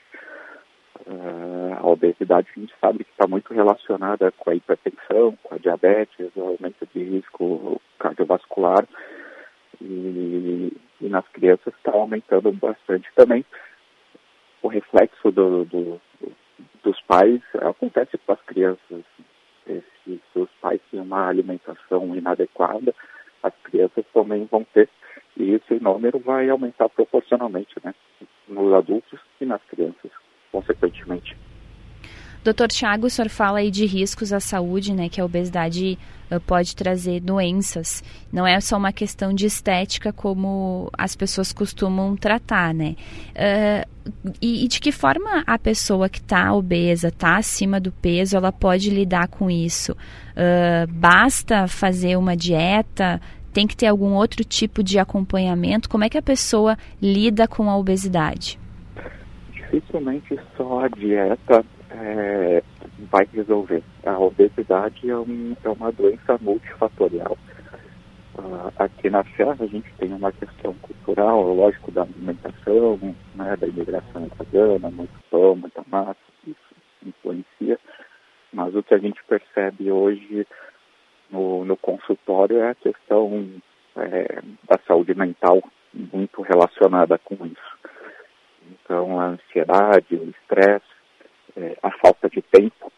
[1.06, 5.58] Uh, a obesidade a gente sabe que está muito relacionada com a hipertensão, com a
[5.58, 8.88] diabetes, o aumento de risco cardiovascular.
[9.82, 13.44] E, e nas crianças está aumentando bastante também.
[14.62, 16.00] O reflexo do, do,
[16.82, 19.04] dos pais acontece com as crianças.
[19.64, 22.94] Se, se os pais têm uma alimentação inadequada,
[23.42, 24.88] as crianças também vão ter.
[25.36, 27.94] E esse número vai aumentar proporcionalmente, né?
[28.48, 30.10] Nos adultos e nas crianças,
[30.50, 31.36] consequentemente.
[32.46, 35.08] Doutor Tiago, o senhor fala aí de riscos à saúde, né?
[35.08, 35.98] Que a obesidade
[36.30, 38.04] uh, pode trazer doenças.
[38.32, 42.94] Não é só uma questão de estética como as pessoas costumam tratar, né?
[43.34, 43.88] Uh,
[44.40, 48.52] e, e, de que forma a pessoa que está obesa, está acima do peso, ela
[48.52, 49.90] pode lidar com isso?
[49.90, 53.20] Uh, basta fazer uma dieta?
[53.52, 55.88] Tem que ter algum outro tipo de acompanhamento?
[55.88, 58.56] Como é que a pessoa lida com a obesidade?
[59.52, 61.64] Dificilmente só a dieta
[61.96, 62.62] é,
[63.10, 63.82] vai resolver.
[64.04, 67.36] A obesidade é, um, é uma doença multifatorial.
[68.38, 72.98] Uh, aqui na Serra a gente tem uma questão cultural, lógico, da alimentação,
[73.34, 76.16] né, da imigração italiana, muito pão, muita massa,
[76.46, 76.74] isso
[77.04, 77.78] influencia.
[78.52, 80.46] Mas o que a gente percebe hoje
[81.30, 83.48] no, no consultório é a questão
[83.96, 85.62] é, da saúde mental
[85.94, 87.78] muito relacionada com isso.
[88.70, 90.95] Então, a ansiedade, o estresse,
[91.56, 92.92] é, a falta de tempo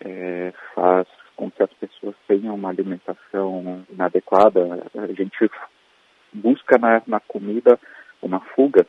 [0.00, 4.86] é, faz com que as pessoas tenham uma alimentação inadequada.
[4.94, 5.50] A gente
[6.32, 7.78] busca na, na comida
[8.22, 8.86] uma fuga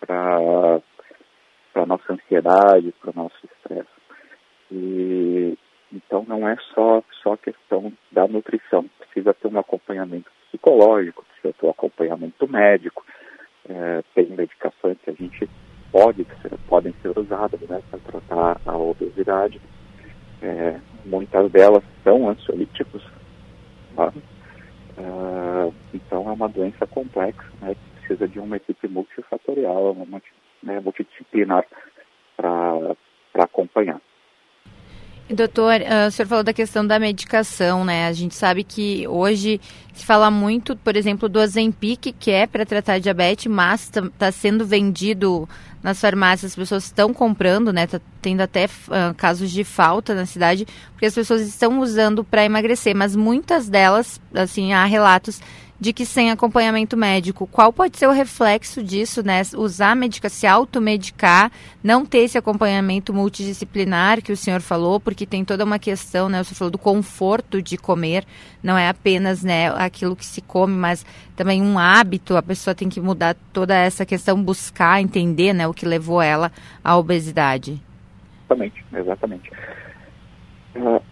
[0.00, 0.80] para
[1.74, 3.88] a nossa ansiedade, para o nosso estresse.
[4.70, 5.56] E
[5.92, 11.66] então não é só só questão da nutrição, precisa ter um acompanhamento psicológico, precisa ter
[11.66, 13.04] um acompanhamento médico,
[13.68, 15.48] é, tem medicações que a gente
[15.94, 16.26] pode
[16.66, 19.60] podem ser usadas né, para tratar a obesidade.
[20.42, 23.00] É, muitas delas são ansiolíticos.
[23.94, 24.12] Tá?
[24.98, 30.20] Uh, então é uma doença complexa, né, que precisa de uma equipe multifatorial, uma,
[30.64, 31.64] né, multidisciplinar
[32.36, 32.96] para
[33.34, 34.00] acompanhar.
[35.28, 38.06] Doutor, uh, o senhor falou da questão da medicação, né?
[38.06, 39.58] A gente sabe que hoje
[39.94, 44.30] se fala muito, por exemplo, do Ozempic, que é para tratar diabetes, mas está tá
[44.30, 45.48] sendo vendido
[45.82, 47.86] nas farmácias, as pessoas estão comprando, né?
[47.86, 52.44] Tá tendo até uh, casos de falta na cidade, porque as pessoas estão usando para
[52.44, 55.40] emagrecer, mas muitas delas, assim, há relatos
[55.78, 59.42] de que sem acompanhamento médico, qual pode ser o reflexo disso, né?
[59.56, 61.50] Usar médica, se automedicar,
[61.82, 66.40] não ter esse acompanhamento multidisciplinar que o senhor falou, porque tem toda uma questão, né?
[66.40, 68.24] O senhor falou do conforto de comer,
[68.62, 71.04] não é apenas, né, aquilo que se come, mas
[71.36, 75.74] também um hábito, a pessoa tem que mudar toda essa questão, buscar entender, né, o
[75.74, 76.52] que levou ela
[76.82, 77.82] à obesidade.
[78.44, 79.50] Exatamente, exatamente.
[80.76, 81.02] Uh,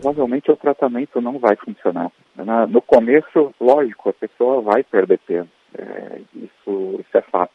[0.00, 5.48] provavelmente o tratamento não vai funcionar na, no começo, lógico, a pessoa vai perder peso,
[5.76, 7.52] é, isso, isso é fato.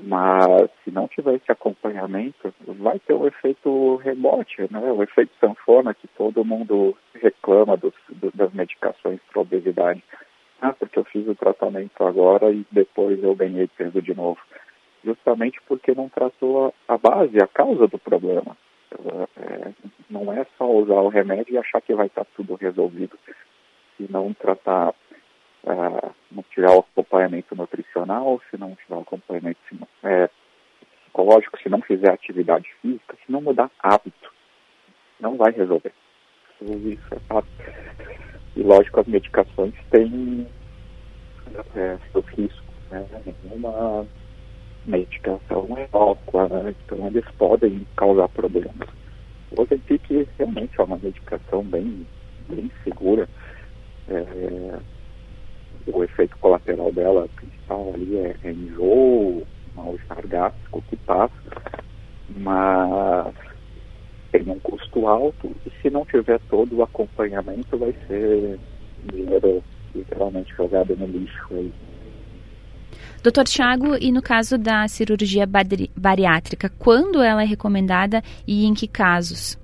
[0.00, 4.80] Mas se não tiver esse acompanhamento, vai ter o efeito rebote, né?
[4.80, 10.02] o efeito sanfona que todo mundo reclama dos, do, das medicações para obesidade.
[10.60, 14.40] Ah, porque eu fiz o tratamento agora e depois eu ganhei peso de novo.
[15.04, 18.56] Justamente porque não tratou a, a base, a causa do problema.
[19.36, 19.72] É,
[20.10, 23.18] não é só usar o remédio e achar que vai estar tudo resolvido
[23.96, 24.90] se não tratar,
[25.64, 29.58] uh, não tiver o acompanhamento nutricional, se não tiver o acompanhamento
[30.02, 30.28] é,
[31.04, 34.32] psicológico, se não fizer atividade física, se não mudar hábito,
[35.20, 35.92] não vai resolver.
[36.60, 37.48] Isso é fato.
[38.56, 40.46] E lógico, as medicações têm
[41.74, 43.06] é, seus riscos, né?
[43.42, 44.06] Nenhuma
[44.86, 46.74] medicação é ócua, né?
[46.84, 48.88] então eles podem causar problemas.
[49.50, 52.06] O Ozempic realmente é uma medicação bem,
[52.48, 53.28] bem segura.
[54.08, 54.78] É,
[55.86, 61.32] o efeito colateral dela principal ali é, é enjoo, mal-estar gástrico que passa,
[62.36, 63.34] mas
[64.30, 68.58] tem um custo alto e se não tiver todo o acompanhamento vai ser
[69.12, 69.62] dinheiro
[69.94, 71.72] literalmente jogado no lixo aí.
[73.22, 75.46] Doutor Tiago, e no caso da cirurgia
[75.96, 79.56] bariátrica, quando ela é recomendada e em que casos?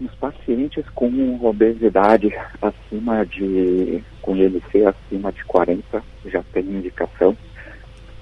[0.00, 7.36] Os pacientes com obesidade acima de, com IMC acima de 40 já tem indicação.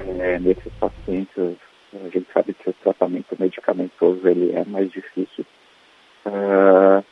[0.01, 1.57] É, nesses pacientes,
[1.95, 5.47] a gente sabe que o tratamento medicamentoso ele é mais difícil.
[6.27, 7.03] Uh,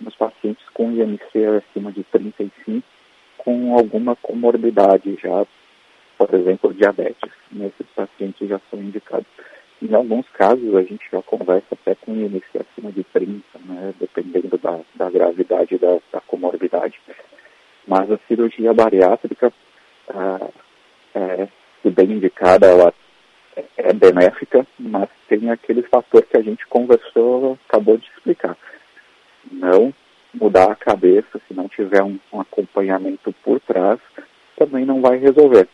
[0.00, 2.84] nos pacientes com IMC acima de 35,
[3.38, 5.46] com alguma comorbidade já,
[6.26, 9.26] por exemplo, diabetes, nesses pacientes já são indicados.
[9.82, 14.56] Em alguns casos, a gente já conversa até com IMC acima de 30, né, dependendo
[14.58, 16.98] da, da gravidade da, da comorbidade.
[17.86, 19.52] Mas a cirurgia bariátrica,
[20.08, 20.48] ah,
[21.14, 21.48] é,
[21.82, 22.94] se bem indicada, ela
[23.76, 28.56] é benéfica, mas tem aquele fator que a gente conversou, acabou de explicar.
[29.52, 29.92] Não
[30.32, 34.00] mudar a cabeça, se não tiver um, um acompanhamento por trás,
[34.56, 35.68] também não vai resolver.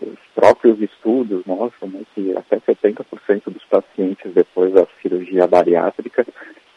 [0.00, 6.26] Os próprios estudos mostram né, que até 70% dos pacientes depois da cirurgia bariátrica,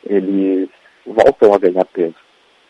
[0.04, 0.70] eles
[1.06, 2.16] voltam a ganhar peso,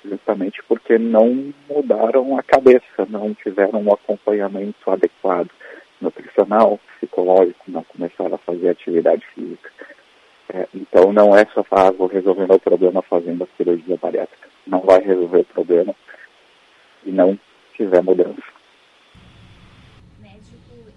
[0.03, 5.49] justamente porque não mudaram a cabeça, não tiveram um acompanhamento adequado
[5.99, 9.71] nutricional, psicológico, não começaram a fazer atividade física.
[10.53, 14.47] É, então não é só falar, ah, vou resolver o problema fazendo a cirurgia bariátrica.
[14.67, 15.95] Não vai resolver o problema
[17.03, 17.38] e não
[17.75, 18.55] tiver mudança.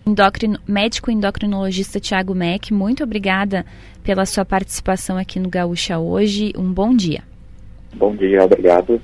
[0.09, 3.67] Endocrino, médico endocrinologista Tiago Meck, muito obrigada
[4.03, 6.51] pela sua participação aqui no Gaúcha hoje.
[6.57, 7.23] Um bom dia.
[7.95, 9.03] Bom dia, obrigado.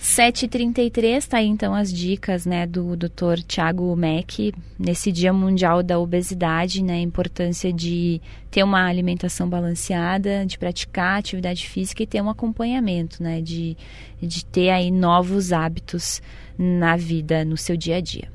[0.00, 3.42] 7h33, tá aí então as dicas né, do Dr.
[3.46, 8.18] Tiago Meck nesse Dia Mundial da Obesidade, né, a importância de
[8.50, 13.76] ter uma alimentação balanceada, de praticar atividade física e ter um acompanhamento, né, de,
[14.22, 16.22] de ter aí novos hábitos
[16.58, 18.28] na vida, no seu dia a dia.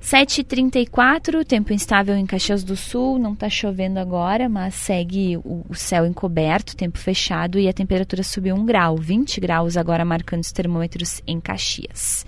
[0.00, 5.74] 7h34, tempo instável em Caxias do Sul, não está chovendo agora, mas segue o, o,
[5.74, 10.52] céu encoberto, tempo fechado e a temperatura subiu 1 grau, 20 graus agora marcando os
[10.52, 12.24] termômetros em Caxias.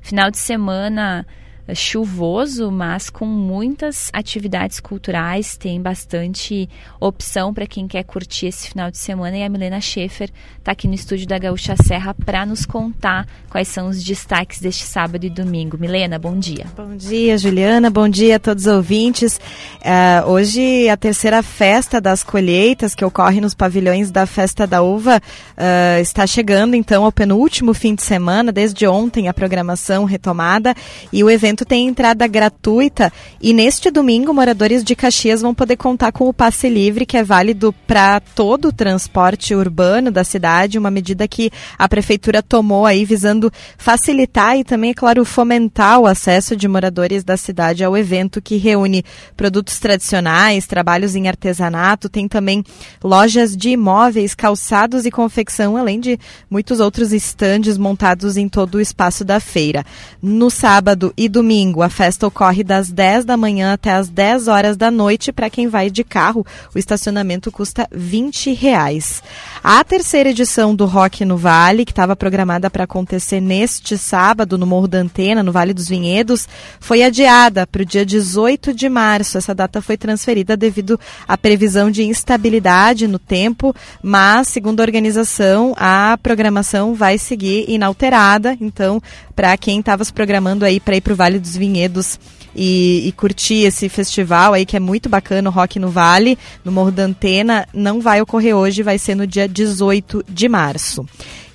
[0.00, 1.26] Final de semana
[1.74, 6.68] chuvoso, mas com muitas atividades culturais, tem bastante
[7.00, 9.36] opção para quem quer curtir esse final de semana.
[9.36, 13.68] E a Milena Schaefer está aqui no estúdio da Gaúcha Serra para nos contar quais
[13.68, 15.78] são os destaques deste sábado e domingo.
[15.78, 16.66] Milena, bom dia.
[16.76, 17.90] Bom dia, Juliana.
[17.90, 19.38] Bom dia a todos os ouvintes.
[19.78, 25.18] Uh, hoje a terceira festa das colheitas que ocorre nos pavilhões da Festa da Uva
[25.18, 28.52] uh, está chegando então ao penúltimo fim de semana.
[28.52, 30.74] Desde ontem a programação retomada
[31.12, 35.76] e o evento evento tem entrada gratuita e neste domingo moradores de Caxias vão poder
[35.76, 40.78] contar com o passe livre que é válido para todo o transporte urbano da cidade,
[40.78, 46.06] uma medida que a prefeitura tomou aí visando facilitar e também, é claro, fomentar o
[46.06, 49.04] acesso de moradores da cidade ao evento que reúne
[49.36, 52.62] produtos tradicionais, trabalhos em artesanato, tem também
[53.02, 56.18] lojas de imóveis, calçados e confecção, além de
[56.50, 59.84] muitos outros estandes montados em todo o espaço da feira.
[60.22, 61.80] No sábado e domingo domingo.
[61.80, 65.32] A festa ocorre das 10 da manhã até as 10 horas da noite.
[65.32, 66.44] Para quem vai de carro,
[66.74, 69.22] o estacionamento custa 20 reais.
[69.64, 74.66] A terceira edição do Rock no Vale, que estava programada para acontecer neste sábado no
[74.66, 76.46] Morro da Antena, no Vale dos Vinhedos,
[76.78, 79.38] foi adiada para o dia 18 de março.
[79.38, 85.74] Essa data foi transferida devido à previsão de instabilidade no tempo, mas, segundo a organização,
[85.78, 88.54] a programação vai seguir inalterada.
[88.60, 89.00] Então,
[89.34, 92.18] para quem estava se programando aí para ir para o Vale dos Vinhedos
[92.60, 96.72] e, e, curtir esse festival aí que é muito bacana, o Rock no Vale, no
[96.72, 101.06] Morro da Antena, não vai ocorrer hoje, vai ser no dia 18 de março.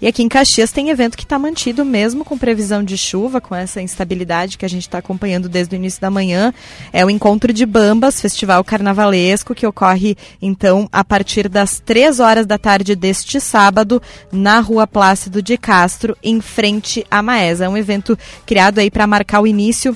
[0.01, 3.53] E aqui em Caxias tem evento que está mantido mesmo com previsão de chuva, com
[3.53, 6.53] essa instabilidade que a gente está acompanhando desde o início da manhã.
[6.91, 12.45] É o Encontro de Bambas, festival carnavalesco, que ocorre então a partir das três horas
[12.45, 14.01] da tarde deste sábado,
[14.31, 17.65] na Rua Plácido de Castro, em frente à Maesa.
[17.65, 19.95] É um evento criado aí para marcar o início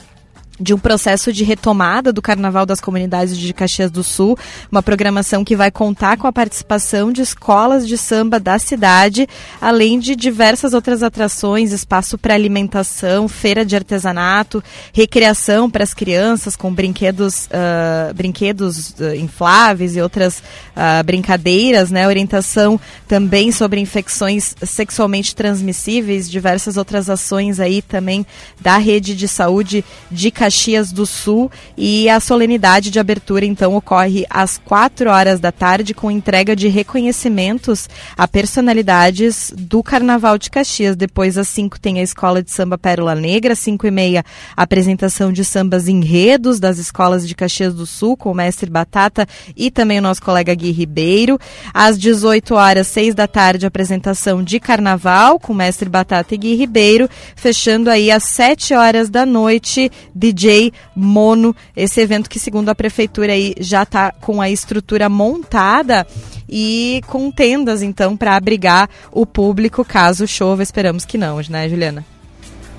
[0.60, 4.38] de um processo de retomada do Carnaval das Comunidades de Caxias do Sul,
[4.72, 9.28] uma programação que vai contar com a participação de escolas de samba da cidade,
[9.62, 16.56] além de diversas outras atrações, espaço para alimentação, feira de artesanato, recreação para as crianças
[16.56, 22.08] com brinquedos, uh, brinquedos uh, infláveis e outras uh, brincadeiras, né?
[22.08, 28.26] Orientação também sobre infecções sexualmente transmissíveis, diversas outras ações aí também
[28.60, 33.76] da rede de saúde de Caxias Caxias do Sul e a solenidade de abertura então
[33.76, 40.50] ocorre às 4 horas da tarde com entrega de reconhecimentos a personalidades do Carnaval de
[40.50, 40.96] Caxias.
[40.96, 44.24] Depois às 5 tem a Escola de Samba Pérola Negra, 5 e meia
[44.56, 49.70] apresentação de sambas enredos das escolas de Caxias do Sul com o mestre Batata e
[49.70, 51.38] também o nosso colega Gui Ribeiro.
[51.74, 56.56] Às 18 horas, 6 da tarde, apresentação de Carnaval com o mestre Batata e Gui
[56.56, 62.70] Ribeiro, fechando aí às 7 horas da noite, de DJ Mono, esse evento que segundo
[62.70, 66.06] a prefeitura aí já está com a estrutura montada
[66.48, 72.06] e com tendas então para abrigar o público caso chova, esperamos que não, né, Juliana?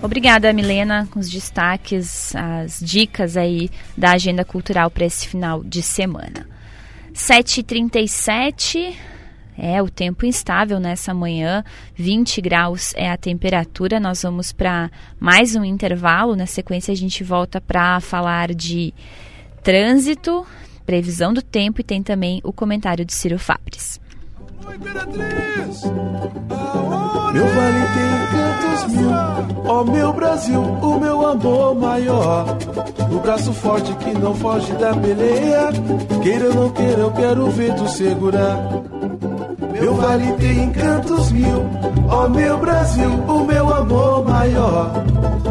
[0.00, 5.82] Obrigada, Milena, com os destaques, as dicas aí da agenda cultural para esse final de
[5.82, 6.46] semana.
[7.12, 8.94] 7h37,
[9.61, 11.64] É, o tempo instável nessa manhã,
[11.96, 13.98] 20 graus é a temperatura.
[13.98, 14.88] Nós vamos para
[15.18, 16.36] mais um intervalo.
[16.36, 18.94] Na sequência, a gente volta para falar de
[19.61, 20.46] trânsito,
[20.86, 24.00] previsão do tempo e tem também o comentário de Ciro Fabres.
[27.32, 29.11] Meu vale tem encantos mil,
[29.66, 32.56] ó meu Brasil, o meu amor maior.
[33.11, 35.70] O braço forte que não foge da peleia.
[36.22, 38.56] Queira ou não queira, eu quero ver tu segurar.
[39.59, 41.66] Meu vale tem encantos mil,
[42.09, 45.04] ó meu Brasil, o meu amor maior.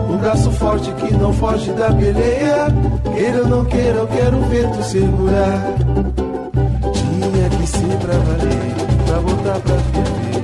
[0.10, 2.68] Um braço forte que não foge da peleia.
[3.14, 5.76] Queira ou não queira, eu quero ver tu segurar.
[6.93, 10.43] Tinha que ser pra valer, pra botar pra ferver,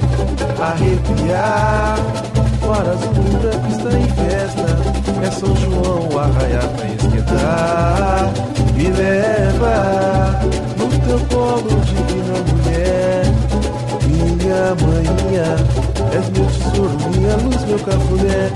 [0.62, 1.98] arrepiar.
[2.60, 4.68] Fora azul branco está em festa,
[5.26, 8.32] é São João arraiar pra esquentar.
[8.76, 10.40] Me leva
[10.78, 13.33] no teu colo, divina mulher.
[14.44, 15.56] Minha manhinha,
[16.12, 18.52] és meu tesouro, minha luz, meu cafuné.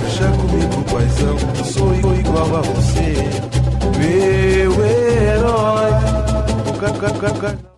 [0.00, 3.14] Deixa comigo, paizão, sou igual a você.
[3.98, 5.90] Meu herói.
[6.78, 7.77] Ca-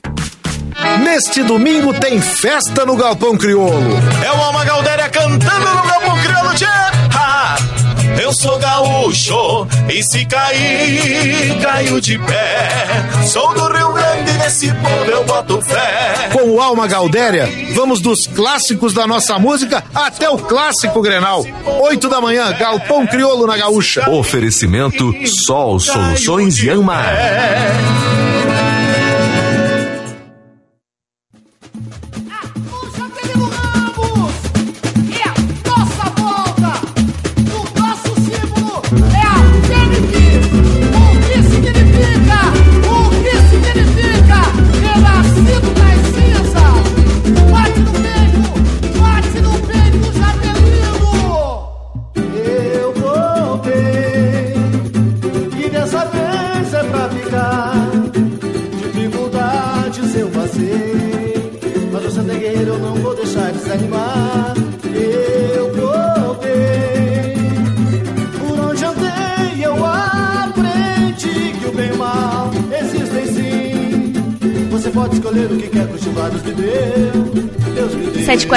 [0.99, 3.91] Neste domingo tem festa no Galpão Crioulo.
[4.23, 6.65] É o Alma Galdéria cantando no Galpão Crioulo Tchê!
[6.65, 7.55] Ha!
[8.21, 12.69] Eu sou gaúcho e se cair, caio de pé.
[13.25, 16.29] Sou do Rio Grande, nesse povo eu boto fé.
[16.31, 21.45] Com o Alma Galdéria, vamos dos clássicos da nossa música até o clássico Grenal.
[21.81, 24.09] Oito da manhã, Galpão Crioulo na Gaúcha.
[24.09, 27.15] Oferecimento Sol Soluções Yanmar.
[28.45, 28.50] Nossa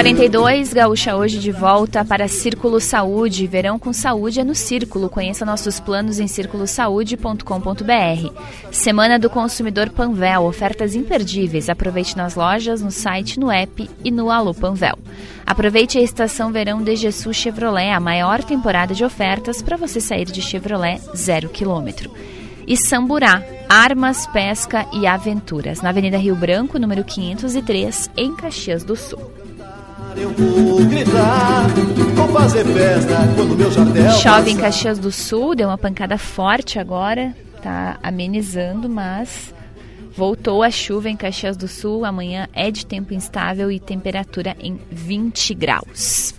[0.05, 3.47] 42, Gaúcha hoje de volta para Círculo Saúde.
[3.47, 5.09] Verão com saúde é no Círculo.
[5.09, 8.71] Conheça nossos planos em circulosaude.com.br.
[8.71, 11.71] Semana do Consumidor Panvel, ofertas imperdíveis.
[11.71, 14.99] Aproveite nas lojas, no site, no app e no Alô Panvel.
[15.47, 20.27] Aproveite a estação verão de Jesus Chevrolet, a maior temporada de ofertas para você sair
[20.27, 22.11] de Chevrolet zero quilômetro.
[22.67, 28.95] E Samburá, armas, pesca e aventuras, na Avenida Rio Branco, número 503, em Caxias do
[28.95, 29.44] Sul.
[34.23, 34.57] Chove em.
[34.57, 39.55] Caxias do Sul, deu uma pancada forte agora, tá amenizando, mas
[40.17, 42.05] voltou a chuva em Caxias do Sul.
[42.05, 46.35] Amanhã é de tempo instável e temperatura em 20 graus.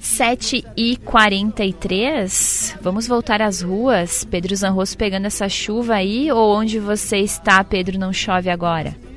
[0.00, 4.24] 7 e 43 vamos voltar às ruas.
[4.24, 9.07] Pedro Zanrosso pegando essa chuva aí, ou onde você está, Pedro, não chove agora?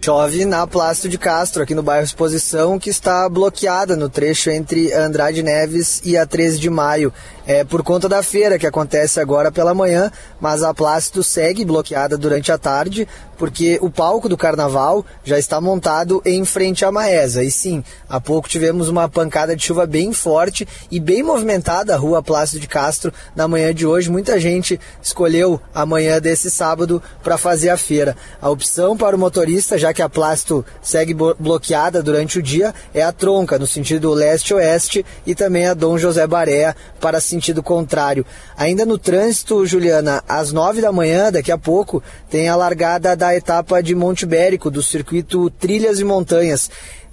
[0.00, 4.92] Chove na Plácido de Castro, aqui no bairro Exposição, que está bloqueada no trecho entre
[4.92, 7.12] Andrade Neves e a 13 de maio.
[7.50, 12.18] É por conta da feira que acontece agora pela manhã, mas a Plácido segue bloqueada
[12.18, 17.42] durante a tarde, porque o palco do carnaval já está montado em frente à Maesa.
[17.42, 21.96] E sim, há pouco tivemos uma pancada de chuva bem forte e bem movimentada a
[21.96, 24.10] rua Plácido de Castro na manhã de hoje.
[24.10, 28.14] Muita gente escolheu a manhã desse sábado para fazer a feira.
[28.42, 33.02] A opção para o motorista, já que a Plácido segue bloqueada durante o dia, é
[33.02, 38.26] a tronca, no sentido leste-oeste, e também a Dom José Baré para sentido contrário.
[38.56, 43.34] Ainda no trânsito, Juliana, às nove da manhã, daqui a pouco, tem a largada da
[43.34, 46.68] etapa de Monte Bérico, do circuito Trilhas e Montanhas.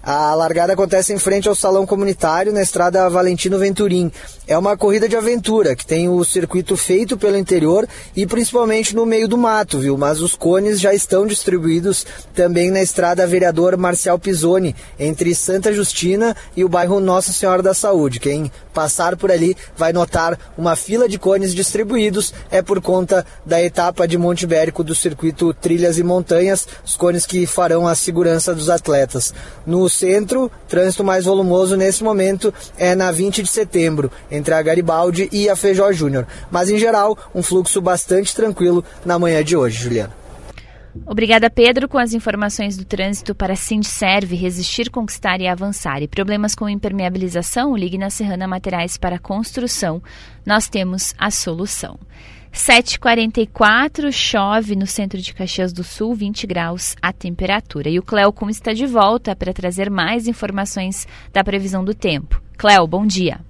[0.05, 4.11] A largada acontece em frente ao Salão Comunitário, na estrada Valentino Venturim.
[4.47, 9.03] É uma corrida de aventura, que tem o circuito feito pelo interior e principalmente no
[9.03, 9.97] meio do mato, viu?
[9.97, 16.35] Mas os cones já estão distribuídos também na estrada Vereador Marcial Pisoni, entre Santa Justina
[16.55, 18.19] e o bairro Nossa Senhora da Saúde.
[18.19, 23.59] Quem passar por ali vai notar uma fila de cones distribuídos, é por conta da
[23.63, 28.53] etapa de Monte Bérico do circuito Trilhas e Montanhas, os cones que farão a segurança
[28.53, 29.33] dos atletas.
[29.65, 35.29] No centro, trânsito mais volumoso nesse momento é na 20 de setembro, entre a Garibaldi
[35.31, 36.27] e a Feijó Júnior.
[36.51, 40.25] Mas em geral, um fluxo bastante tranquilo na manhã de hoje, Juliana.
[41.05, 46.01] Obrigada, Pedro, com as informações do trânsito para Sindserve, resistir, conquistar e avançar.
[46.01, 50.01] E problemas com impermeabilização, ligue na Serrana Materiais para Construção.
[50.45, 51.99] Nós temos a solução.
[52.55, 57.89] 7h44, chove no centro de Caxias do Sul, 20 graus a temperatura.
[57.89, 62.41] E o Cléo Cum está de volta para trazer mais informações da previsão do tempo.
[62.57, 63.41] Cléo, bom dia.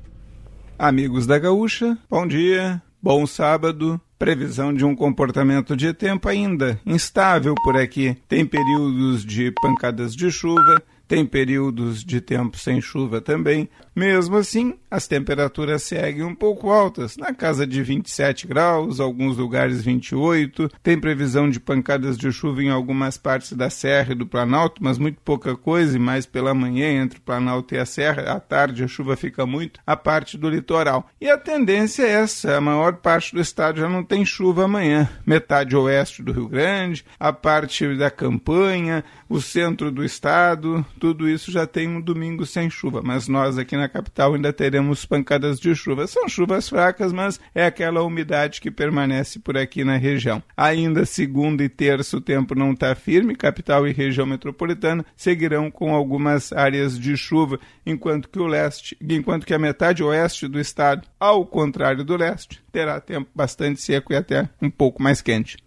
[0.78, 4.01] Amigos da Gaúcha, bom dia, bom sábado.
[4.18, 8.18] Previsão de um comportamento de tempo ainda instável por aqui.
[8.28, 13.70] Tem períodos de pancadas de chuva, tem períodos de tempo sem chuva também.
[13.95, 19.82] Mesmo assim, as temperaturas seguem um pouco altas, na casa de 27 graus, alguns lugares
[19.82, 20.70] 28.
[20.84, 24.97] Tem previsão de pancadas de chuva em algumas partes da Serra e do Planalto, mas
[24.97, 28.34] muito pouca coisa, e mais pela manhã entre o Planalto e a Serra.
[28.34, 31.10] À tarde a chuva fica muito, a parte do litoral.
[31.22, 35.10] E a tendência é essa: a maior parte do estado já não tem chuva amanhã.
[35.26, 41.51] Metade oeste do Rio Grande, a parte da campanha, o centro do estado, tudo isso
[41.51, 45.73] já tem um domingo sem chuva, mas nós aqui na capital ainda teremos pancadas de
[45.76, 46.07] chuva.
[46.07, 50.43] São chuvas fracas, mas é aquela umidade que permanece por aqui na região.
[50.55, 55.95] Ainda segunda e terça o tempo não está firme, capital e região metropolitana seguirão com
[55.95, 61.07] algumas áreas de chuva, enquanto que o leste, enquanto que a metade oeste do estado,
[61.19, 65.64] ao contrário do leste, terá tempo bastante seco e até um pouco mais quente.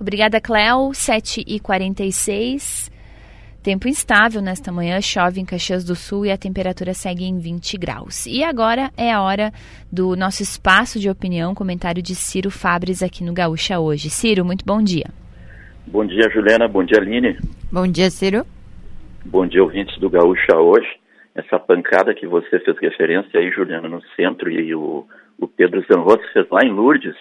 [0.00, 0.90] Obrigada, Cléo.
[0.90, 2.90] 7h46.
[3.62, 7.76] Tempo instável nesta manhã, chove em Caxias do Sul e a temperatura segue em 20
[7.76, 8.24] graus.
[8.24, 9.52] E agora é a hora
[9.92, 14.08] do nosso espaço de opinião, comentário de Ciro Fabres aqui no Gaúcha hoje.
[14.08, 15.08] Ciro, muito bom dia.
[15.86, 16.66] Bom dia, Juliana.
[16.68, 17.36] Bom dia, Aline.
[17.70, 18.46] Bom dia, Ciro.
[19.26, 20.88] Bom dia, ouvintes do Gaúcha hoje.
[21.34, 25.06] Essa pancada que você fez referência aí, Juliana, no centro, e o,
[25.38, 27.14] o Pedro Zanrosso fez lá em Lourdes.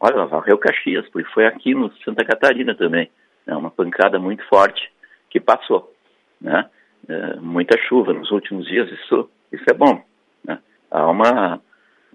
[0.00, 3.10] Olha, varreu Caxias, porque foi aqui no Santa Catarina também.
[3.46, 4.90] É uma pancada muito forte
[5.30, 5.92] que passou,
[6.40, 6.68] né?
[7.08, 10.02] É, muita chuva nos últimos dias, isso, isso é bom.
[10.44, 10.58] Né?
[10.90, 11.60] Há uma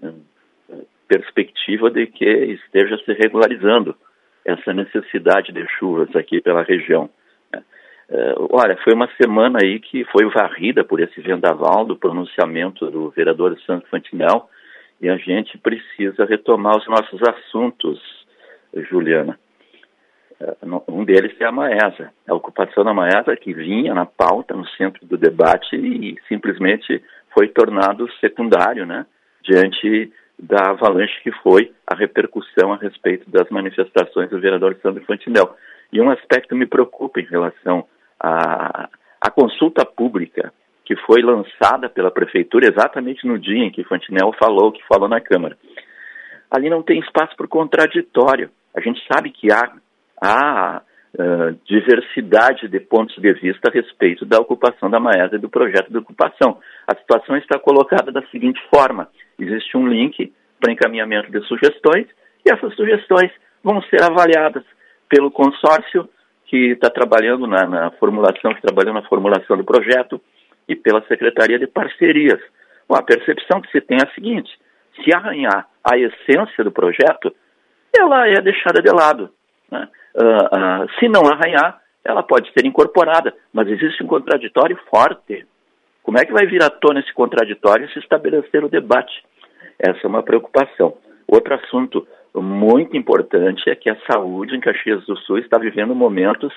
[0.02, 0.12] é,
[1.08, 3.96] perspectiva de que esteja se regularizando
[4.44, 7.10] essa necessidade de chuvas aqui pela região.
[7.52, 7.62] né?
[8.08, 13.10] É, olha, foi uma semana aí que foi varrida por esse vendaval do pronunciamento do
[13.10, 14.48] vereador Santo Fantinel
[15.04, 18.00] e a gente precisa retomar os nossos assuntos,
[18.88, 19.38] Juliana.
[20.88, 25.04] Um deles é a Maesa, a ocupação da Maesa que vinha na pauta, no centro
[25.04, 29.04] do debate e simplesmente foi tornado secundário, né,
[29.42, 35.54] diante da avalanche que foi a repercussão a respeito das manifestações do vereador Sandro Fantinel.
[35.92, 37.86] E um aspecto me preocupa em relação
[38.18, 38.88] à,
[39.20, 40.50] à consulta pública
[40.84, 45.20] que foi lançada pela prefeitura exatamente no dia em que Fantinel falou que falou na
[45.20, 45.56] Câmara.
[46.50, 48.50] ali não tem espaço para o contraditório.
[48.76, 49.72] A gente sabe que há,
[50.22, 50.82] há
[51.14, 55.90] uh, diversidade de pontos de vista a respeito da ocupação da Maesa e do projeto
[55.90, 56.58] de ocupação.
[56.86, 59.08] A situação está colocada da seguinte forma:
[59.38, 62.06] existe um link para encaminhamento de sugestões
[62.44, 63.30] e essas sugestões
[63.62, 64.64] vão ser avaliadas
[65.08, 66.08] pelo consórcio
[66.46, 70.20] que está trabalhando na, na, formulação, que trabalhou na formulação do projeto
[70.68, 72.40] e pela Secretaria de Parcerias.
[72.88, 74.50] Bom, a percepção que se tem é a seguinte:
[75.02, 77.34] se arranhar a essência do projeto,
[77.96, 79.30] ela é deixada de lado.
[79.70, 79.88] Né?
[80.14, 85.46] Uh, uh, se não arranhar, ela pode ser incorporada, mas existe um contraditório forte.
[86.02, 89.24] Como é que vai vir à tona esse contraditório se estabelecer o debate?
[89.78, 90.96] Essa é uma preocupação.
[91.26, 96.52] Outro assunto muito importante é que a saúde em Caxias do Sul está vivendo momentos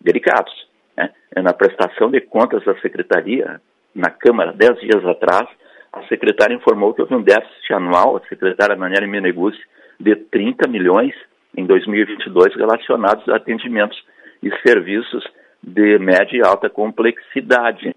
[0.00, 0.52] delicados.
[0.96, 1.10] Né?
[1.42, 3.60] Na prestação de contas da Secretaria,
[3.94, 5.48] na Câmara, dez dias atrás,
[5.92, 9.60] a secretária informou que houve um déficit anual, a secretária Naniele Meneguzzi,
[9.98, 11.14] de 30 milhões
[11.56, 13.98] em 2022 relacionados a atendimentos
[14.42, 15.24] e serviços
[15.62, 17.94] de média e alta complexidade.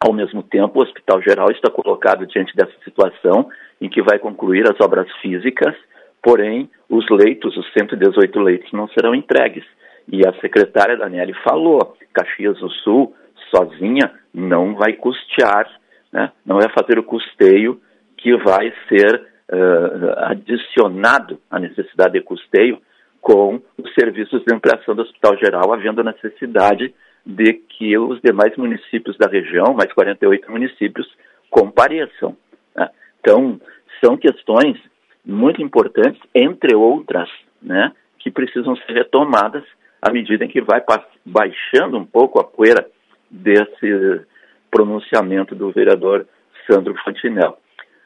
[0.00, 3.50] Ao mesmo tempo, o Hospital Geral está colocado diante dessa situação
[3.80, 5.74] em que vai concluir as obras físicas,
[6.22, 9.64] porém, os leitos, os 118 leitos, não serão entregues.
[10.10, 13.14] E a secretária Daniele falou: Caxias do Sul,
[13.54, 15.68] sozinha, não vai custear,
[16.12, 16.32] né?
[16.44, 17.80] não é fazer o custeio
[18.16, 22.80] que vai ser uh, adicionado à necessidade de custeio
[23.20, 26.94] com os serviços de ampliação do Hospital Geral, havendo necessidade
[27.24, 31.06] de que os demais municípios da região, mais 48 municípios,
[31.50, 32.36] compareçam.
[32.74, 32.88] Né?
[33.20, 33.60] Então,
[34.02, 34.78] são questões
[35.24, 37.28] muito importantes, entre outras,
[37.60, 39.64] né, que precisam ser retomadas
[40.00, 40.82] à medida em que vai
[41.24, 42.86] baixando um pouco a poeira
[43.30, 44.24] desse
[44.70, 46.26] pronunciamento do vereador
[46.66, 47.58] Sandro Fantinel.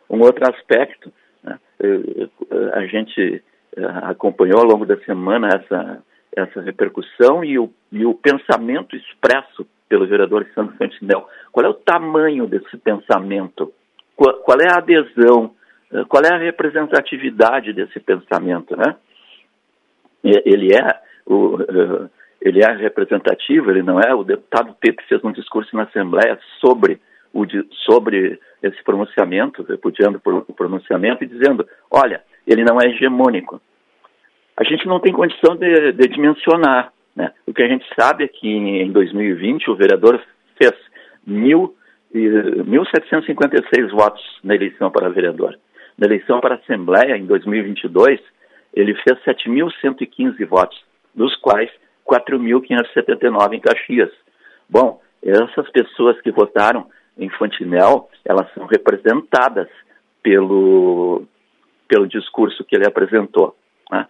[0.08, 1.12] Um outro aspecto,
[1.42, 2.28] né, eh,
[2.74, 3.42] a gente
[3.76, 6.02] eh, acompanhou ao longo da semana essa,
[6.36, 11.28] essa repercussão e o, e o pensamento expresso pelo vereador Sandro Fantinel.
[11.50, 13.72] Qual é o tamanho desse pensamento?
[14.16, 15.54] Qual, é a adesão
[15.92, 18.96] eh, qual é a representatividade desse pensamento, né?
[20.24, 22.08] Ele é o, eh,
[22.40, 24.14] ele é representativo, ele não é.
[24.14, 27.00] O deputado Pepe fez um discurso na Assembleia sobre
[27.32, 27.46] o
[27.86, 33.60] sobre esse pronunciamento, repudiando o pronunciamento e dizendo, olha, ele não é hegemônico.
[34.56, 36.92] A gente não tem condição de, de dimensionar.
[37.16, 37.32] Né?
[37.46, 40.22] O que a gente sabe é que em 2020 o vereador
[40.56, 40.72] fez
[41.26, 41.74] mil,
[42.14, 45.58] 1.756 votos na eleição para vereador.
[45.98, 48.20] Na eleição para Assembleia, em 2022,
[48.74, 50.82] ele fez 7.115 votos,
[51.14, 51.70] dos quais
[52.06, 54.10] 4.579 em Caxias.
[54.68, 56.86] Bom, essas pessoas que votaram
[57.16, 59.68] em Fontinel, elas são representadas
[60.22, 61.24] pelo,
[61.88, 63.54] pelo discurso que ele apresentou.
[63.90, 64.06] Né?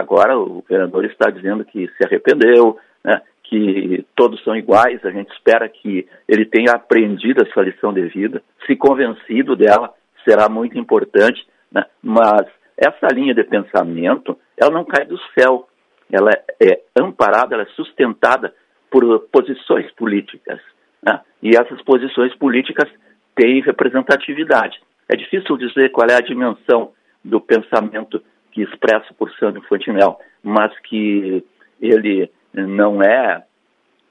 [0.00, 3.20] Agora o vereador está dizendo que se arrependeu, né?
[3.44, 8.42] que todos são iguais, a gente espera que ele tenha aprendido essa lição de vida,
[8.66, 9.92] se convencido dela
[10.24, 11.84] será muito importante, né?
[12.02, 12.46] mas
[12.76, 15.68] essa linha de pensamento, ela não cai do céu,
[16.10, 16.30] ela
[16.60, 18.54] é, amparada, ela é sustentada
[18.90, 20.60] por posições políticas,
[21.02, 21.20] né?
[21.42, 22.88] e essas posições políticas
[23.34, 24.80] têm representatividade.
[25.08, 26.92] É difícil dizer qual é a dimensão
[27.24, 31.44] do pensamento que expresso por Sandro Fontinel, mas que
[31.80, 33.44] ele não é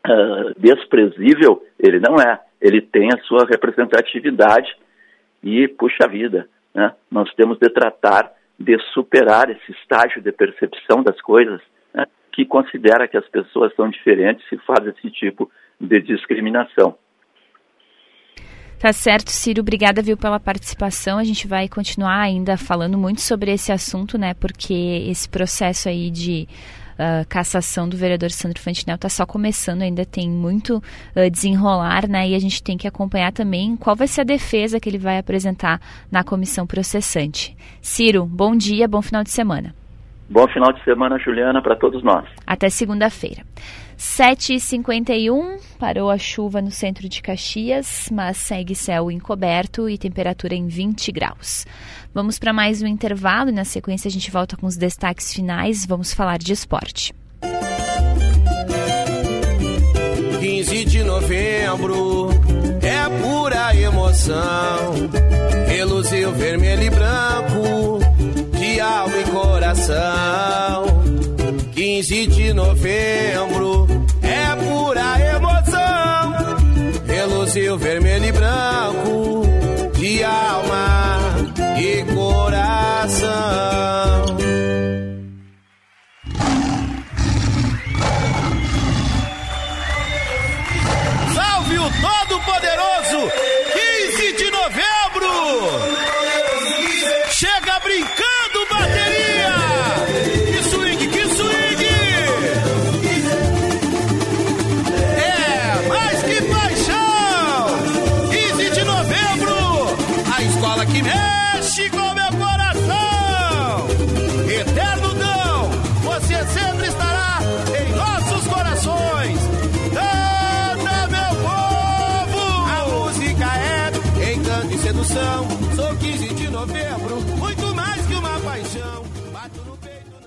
[0.08, 2.40] uh, desprezível, ele não é.
[2.62, 4.76] Ele tem a sua representatividade
[5.44, 11.20] e, puxa vida, né, nós temos de tratar de superar esse estágio de percepção das
[11.22, 11.62] coisas
[12.36, 16.98] que considera que as pessoas são diferentes e faz esse tipo de discriminação.
[18.78, 19.62] Tá certo, Ciro.
[19.62, 21.18] Obrigada, viu, pela participação.
[21.18, 24.34] A gente vai continuar ainda falando muito sobre esse assunto, né?
[24.34, 24.74] Porque
[25.10, 26.46] esse processo aí de
[26.96, 32.28] uh, cassação do vereador Sandro Fantinel está só começando, ainda tem muito uh, desenrolar, né?
[32.28, 35.18] E a gente tem que acompanhar também qual vai ser a defesa que ele vai
[35.18, 35.80] apresentar
[36.12, 37.56] na comissão processante.
[37.82, 39.74] Ciro, bom dia, bom final de semana.
[40.30, 42.26] Bom final de semana, Juliana, para todos nós.
[42.46, 43.44] Até segunda-feira.
[43.98, 50.68] 7h51, parou a chuva no centro de Caxias, mas segue céu encoberto e temperatura em
[50.68, 51.66] 20 graus.
[52.14, 55.86] Vamos para mais um intervalo e na sequência a gente volta com os destaques finais.
[55.86, 57.14] Vamos falar de esporte.
[60.40, 62.30] 15 de novembro
[62.82, 64.94] é pura emoção.
[65.68, 68.00] Reluzio vermelho e branco,
[68.76, 70.86] de alma e coração.
[71.74, 73.88] 15 de novembro
[74.22, 76.34] é pura emoção.
[77.08, 79.44] Reluzir vermelho e branco
[79.98, 81.20] de alma
[81.80, 83.26] e coração.
[91.34, 93.55] Salve o Todo-Poderoso!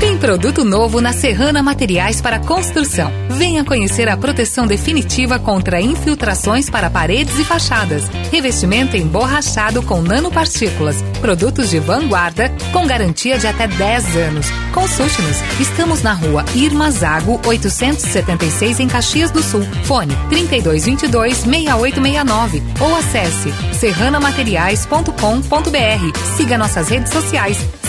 [0.00, 3.12] Tem produto novo na Serrana Materiais para Construção.
[3.28, 8.08] Venha conhecer a proteção definitiva contra infiltrações para paredes e fachadas.
[8.32, 11.02] Revestimento emborrachado com nanopartículas.
[11.20, 14.46] Produtos de vanguarda com garantia de até 10 anos.
[14.72, 15.36] Consulte-nos.
[15.60, 19.66] Estamos na rua Irma Zago 876 em Caxias do Sul.
[19.84, 26.36] Fone 3222 6869 ou acesse serranamateriais.com.br.
[26.38, 27.58] Siga nossas redes sociais.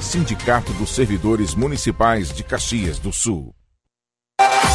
[0.00, 3.55] Sindicato dos Servidores Municipais de Caxias do Sul.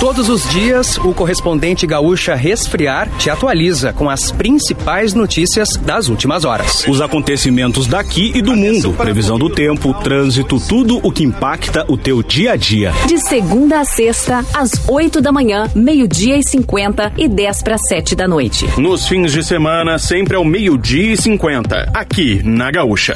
[0.01, 6.43] Todos os dias, o correspondente gaúcha Resfriar te atualiza com as principais notícias das últimas
[6.43, 6.87] horas.
[6.87, 11.95] Os acontecimentos daqui e do mundo, previsão do tempo, trânsito, tudo o que impacta o
[11.95, 12.91] teu dia a dia.
[13.07, 18.15] De segunda a sexta, às 8 da manhã, meio-dia e 50 e 10 para 7
[18.15, 18.67] da noite.
[18.79, 23.15] Nos fins de semana, sempre ao meio-dia e 50, aqui na Gaúcha.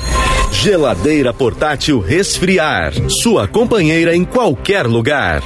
[0.51, 2.93] Geladeira portátil Resfriar.
[3.09, 5.41] Sua companheira em qualquer lugar.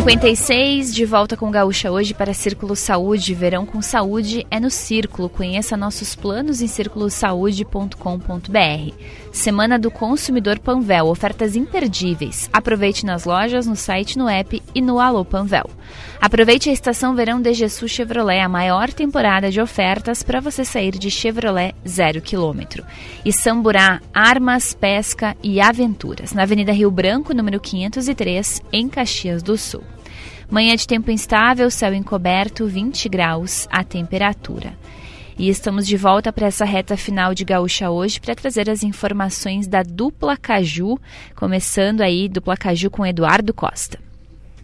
[0.00, 3.34] 56, de volta com Gaúcha hoje para Círculo Saúde.
[3.34, 5.28] Verão com Saúde é no Círculo.
[5.28, 8.94] Conheça nossos planos em círculosaude.com.br.
[9.32, 12.50] Semana do Consumidor Panvel, ofertas imperdíveis.
[12.52, 15.70] Aproveite nas lojas, no site, no app e no Alô Panvel.
[16.20, 21.10] Aproveite a estação verão DGSU Chevrolet, a maior temporada de ofertas para você sair de
[21.10, 22.84] Chevrolet zero quilômetro.
[23.24, 26.32] E Samburá, armas, pesca e aventuras.
[26.32, 29.84] Na Avenida Rio Branco, número 503, em Caxias do Sul.
[30.50, 34.74] Manhã de tempo instável, céu encoberto, 20 graus a temperatura.
[35.40, 39.66] E estamos de volta para essa reta final de Gaúcha hoje para trazer as informações
[39.66, 40.98] da dupla Caju,
[41.34, 43.98] começando aí dupla Caju com Eduardo Costa.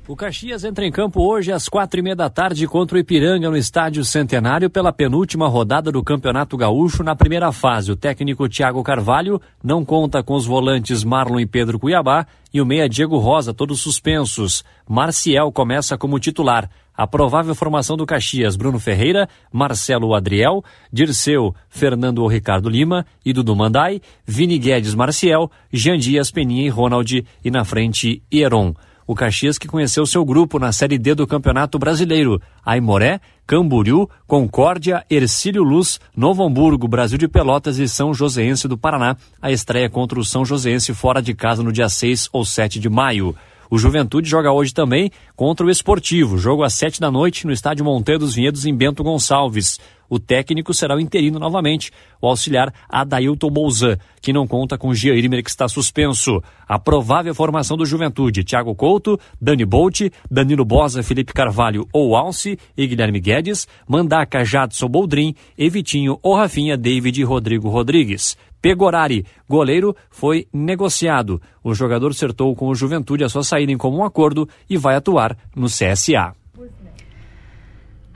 [0.07, 3.49] O Caxias entra em campo hoje às quatro e meia da tarde contra o Ipiranga
[3.49, 7.91] no Estádio Centenário pela penúltima rodada do Campeonato Gaúcho na primeira fase.
[7.91, 12.67] O técnico Thiago Carvalho não conta com os volantes Marlon e Pedro Cuiabá e o
[12.67, 14.63] meia Diego Rosa, todos suspensos.
[14.87, 16.71] Marcial começa como titular.
[16.97, 23.33] A provável formação do Caxias, Bruno Ferreira, Marcelo Adriel, Dirceu, Fernando ou Ricardo Lima e
[23.33, 28.75] Dudu Mandai, Vini Guedes Marcial, Jean Dias, Peninha e Ronald e na frente Hieron.
[29.07, 32.41] O Caxias que conheceu seu grupo na Série D do Campeonato Brasileiro.
[32.65, 39.17] Aimoré, Camboriú, Concórdia, Ercílio Luz, Novo Hamburgo, Brasil de Pelotas e São Joséense do Paraná.
[39.41, 42.89] A estreia contra o São Joséense fora de casa no dia 6 ou 7 de
[42.89, 43.37] maio.
[43.71, 46.39] O Juventude joga hoje também contra o Esportivo.
[46.39, 49.79] Jogo às sete da noite no estádio Monteiro dos Vinhedos, em Bento Gonçalves.
[50.09, 55.43] O técnico será o interino novamente, o auxiliar Adailton Bolzan, que não conta com Giairimer,
[55.43, 56.43] que está suspenso.
[56.69, 62.59] A provável formação do Juventude, Thiago Couto, Dani Bolt, Danilo Bosa, Felipe Carvalho ou Alce
[62.77, 68.37] e Guilherme Guedes, Mandaca, Jadson Boldrin, Evitinho ou Rafinha, David e Rodrigo Rodrigues.
[68.61, 71.41] Pegorari, goleiro, foi negociado.
[71.63, 75.37] O jogador acertou com o Juventude a sua saída em comum acordo e vai atuar
[75.55, 76.35] no CSA.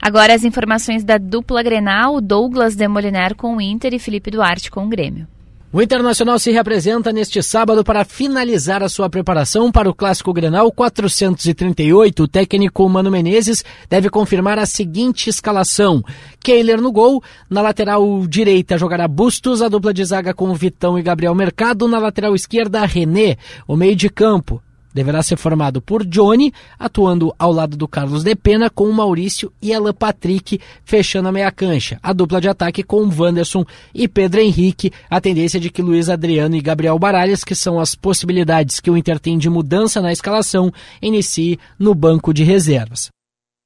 [0.01, 4.85] Agora as informações da dupla Grenal, Douglas Demoliner com o Inter e Felipe Duarte com
[4.85, 5.27] o Grêmio.
[5.71, 10.69] O Internacional se representa neste sábado para finalizar a sua preparação para o Clássico Grenal
[10.71, 12.23] 438.
[12.23, 16.03] O técnico Mano Menezes deve confirmar a seguinte escalação.
[16.41, 21.03] Keiler no gol, na lateral direita jogará Bustos, a dupla de zaga com Vitão e
[21.03, 24.61] Gabriel Mercado, na lateral esquerda René, o meio de campo
[24.93, 29.51] deverá ser formado por Johnny, atuando ao lado do Carlos De Pena, com o Maurício
[29.61, 31.99] e Alan Patrick fechando a meia cancha.
[32.01, 36.55] A dupla de ataque com Wanderson e Pedro Henrique, a tendência de que Luiz Adriano
[36.55, 40.71] e Gabriel Baralhas, que são as possibilidades que o Inter tem de mudança na escalação,
[41.01, 43.09] inicie no banco de reservas.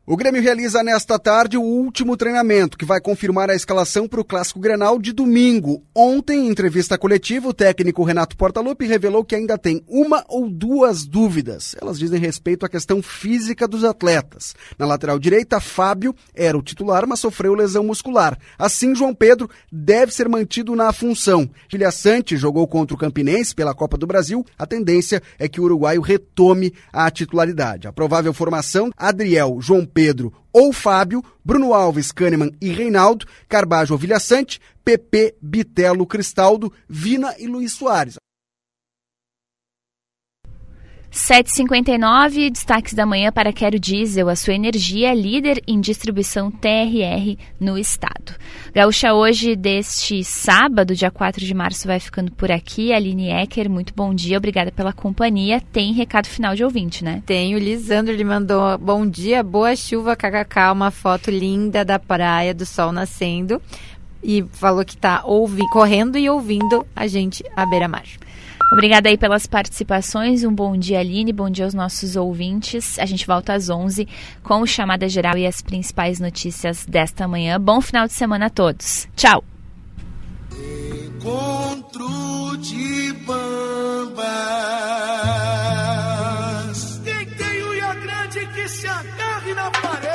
[0.08, 4.24] O Grêmio realiza nesta tarde o último treinamento, que vai confirmar a escalação para o
[4.24, 5.82] Clássico Grenal de domingo.
[5.96, 11.08] Ontem, em entrevista coletiva, o técnico Renato Portaluppi revelou que ainda tem uma ou duas
[11.08, 11.76] dúvidas.
[11.82, 14.54] Elas dizem respeito à questão física dos atletas.
[14.78, 18.38] Na lateral direita, Fábio era o titular, mas sofreu lesão muscular.
[18.60, 21.50] Assim, João Pedro deve ser mantido na função.
[21.68, 24.46] Gilia Sante jogou contra o Campinense pela Copa do Brasil.
[24.56, 27.88] A tendência é que o uruguaio retome a titularidade.
[27.88, 34.60] A provável formação, Adriel, João Pedro ou Fábio, Bruno Alves, Kahneman e Reinaldo, Carbajo Vilhaçante,
[34.84, 38.18] PP, Bitelo, Cristaldo, Vina e Luiz Soares.
[41.16, 47.38] 7h59, destaques da manhã para Quero Diesel, a sua energia é líder em distribuição TRR
[47.58, 48.34] no estado.
[48.74, 52.92] Gaúcha hoje deste sábado, dia 4 de março, vai ficando por aqui.
[52.92, 55.62] Aline Ecker, muito bom dia, obrigada pela companhia.
[55.72, 57.24] Tem recado final de ouvinte, né?
[57.26, 62.54] Tem, o Lisandro, ele mandou bom dia, boa chuva, kkk, uma foto linda da praia,
[62.54, 63.62] do sol nascendo.
[64.22, 68.04] E falou que tá ouvindo, correndo e ouvindo a gente à beira-mar.
[68.72, 70.44] Obrigada aí pelas participações.
[70.44, 71.32] Um bom dia, Aline.
[71.32, 72.98] Bom dia aos nossos ouvintes.
[73.00, 74.08] A gente volta às 11
[74.44, 77.60] com o Chamada Geral e as principais notícias desta manhã.
[77.60, 79.08] Bom final de semana a todos.
[79.16, 79.44] Tchau.
[80.52, 84.26] Encontro de bambas.
[87.04, 90.15] Quem tem unha grande que se agarre na parede.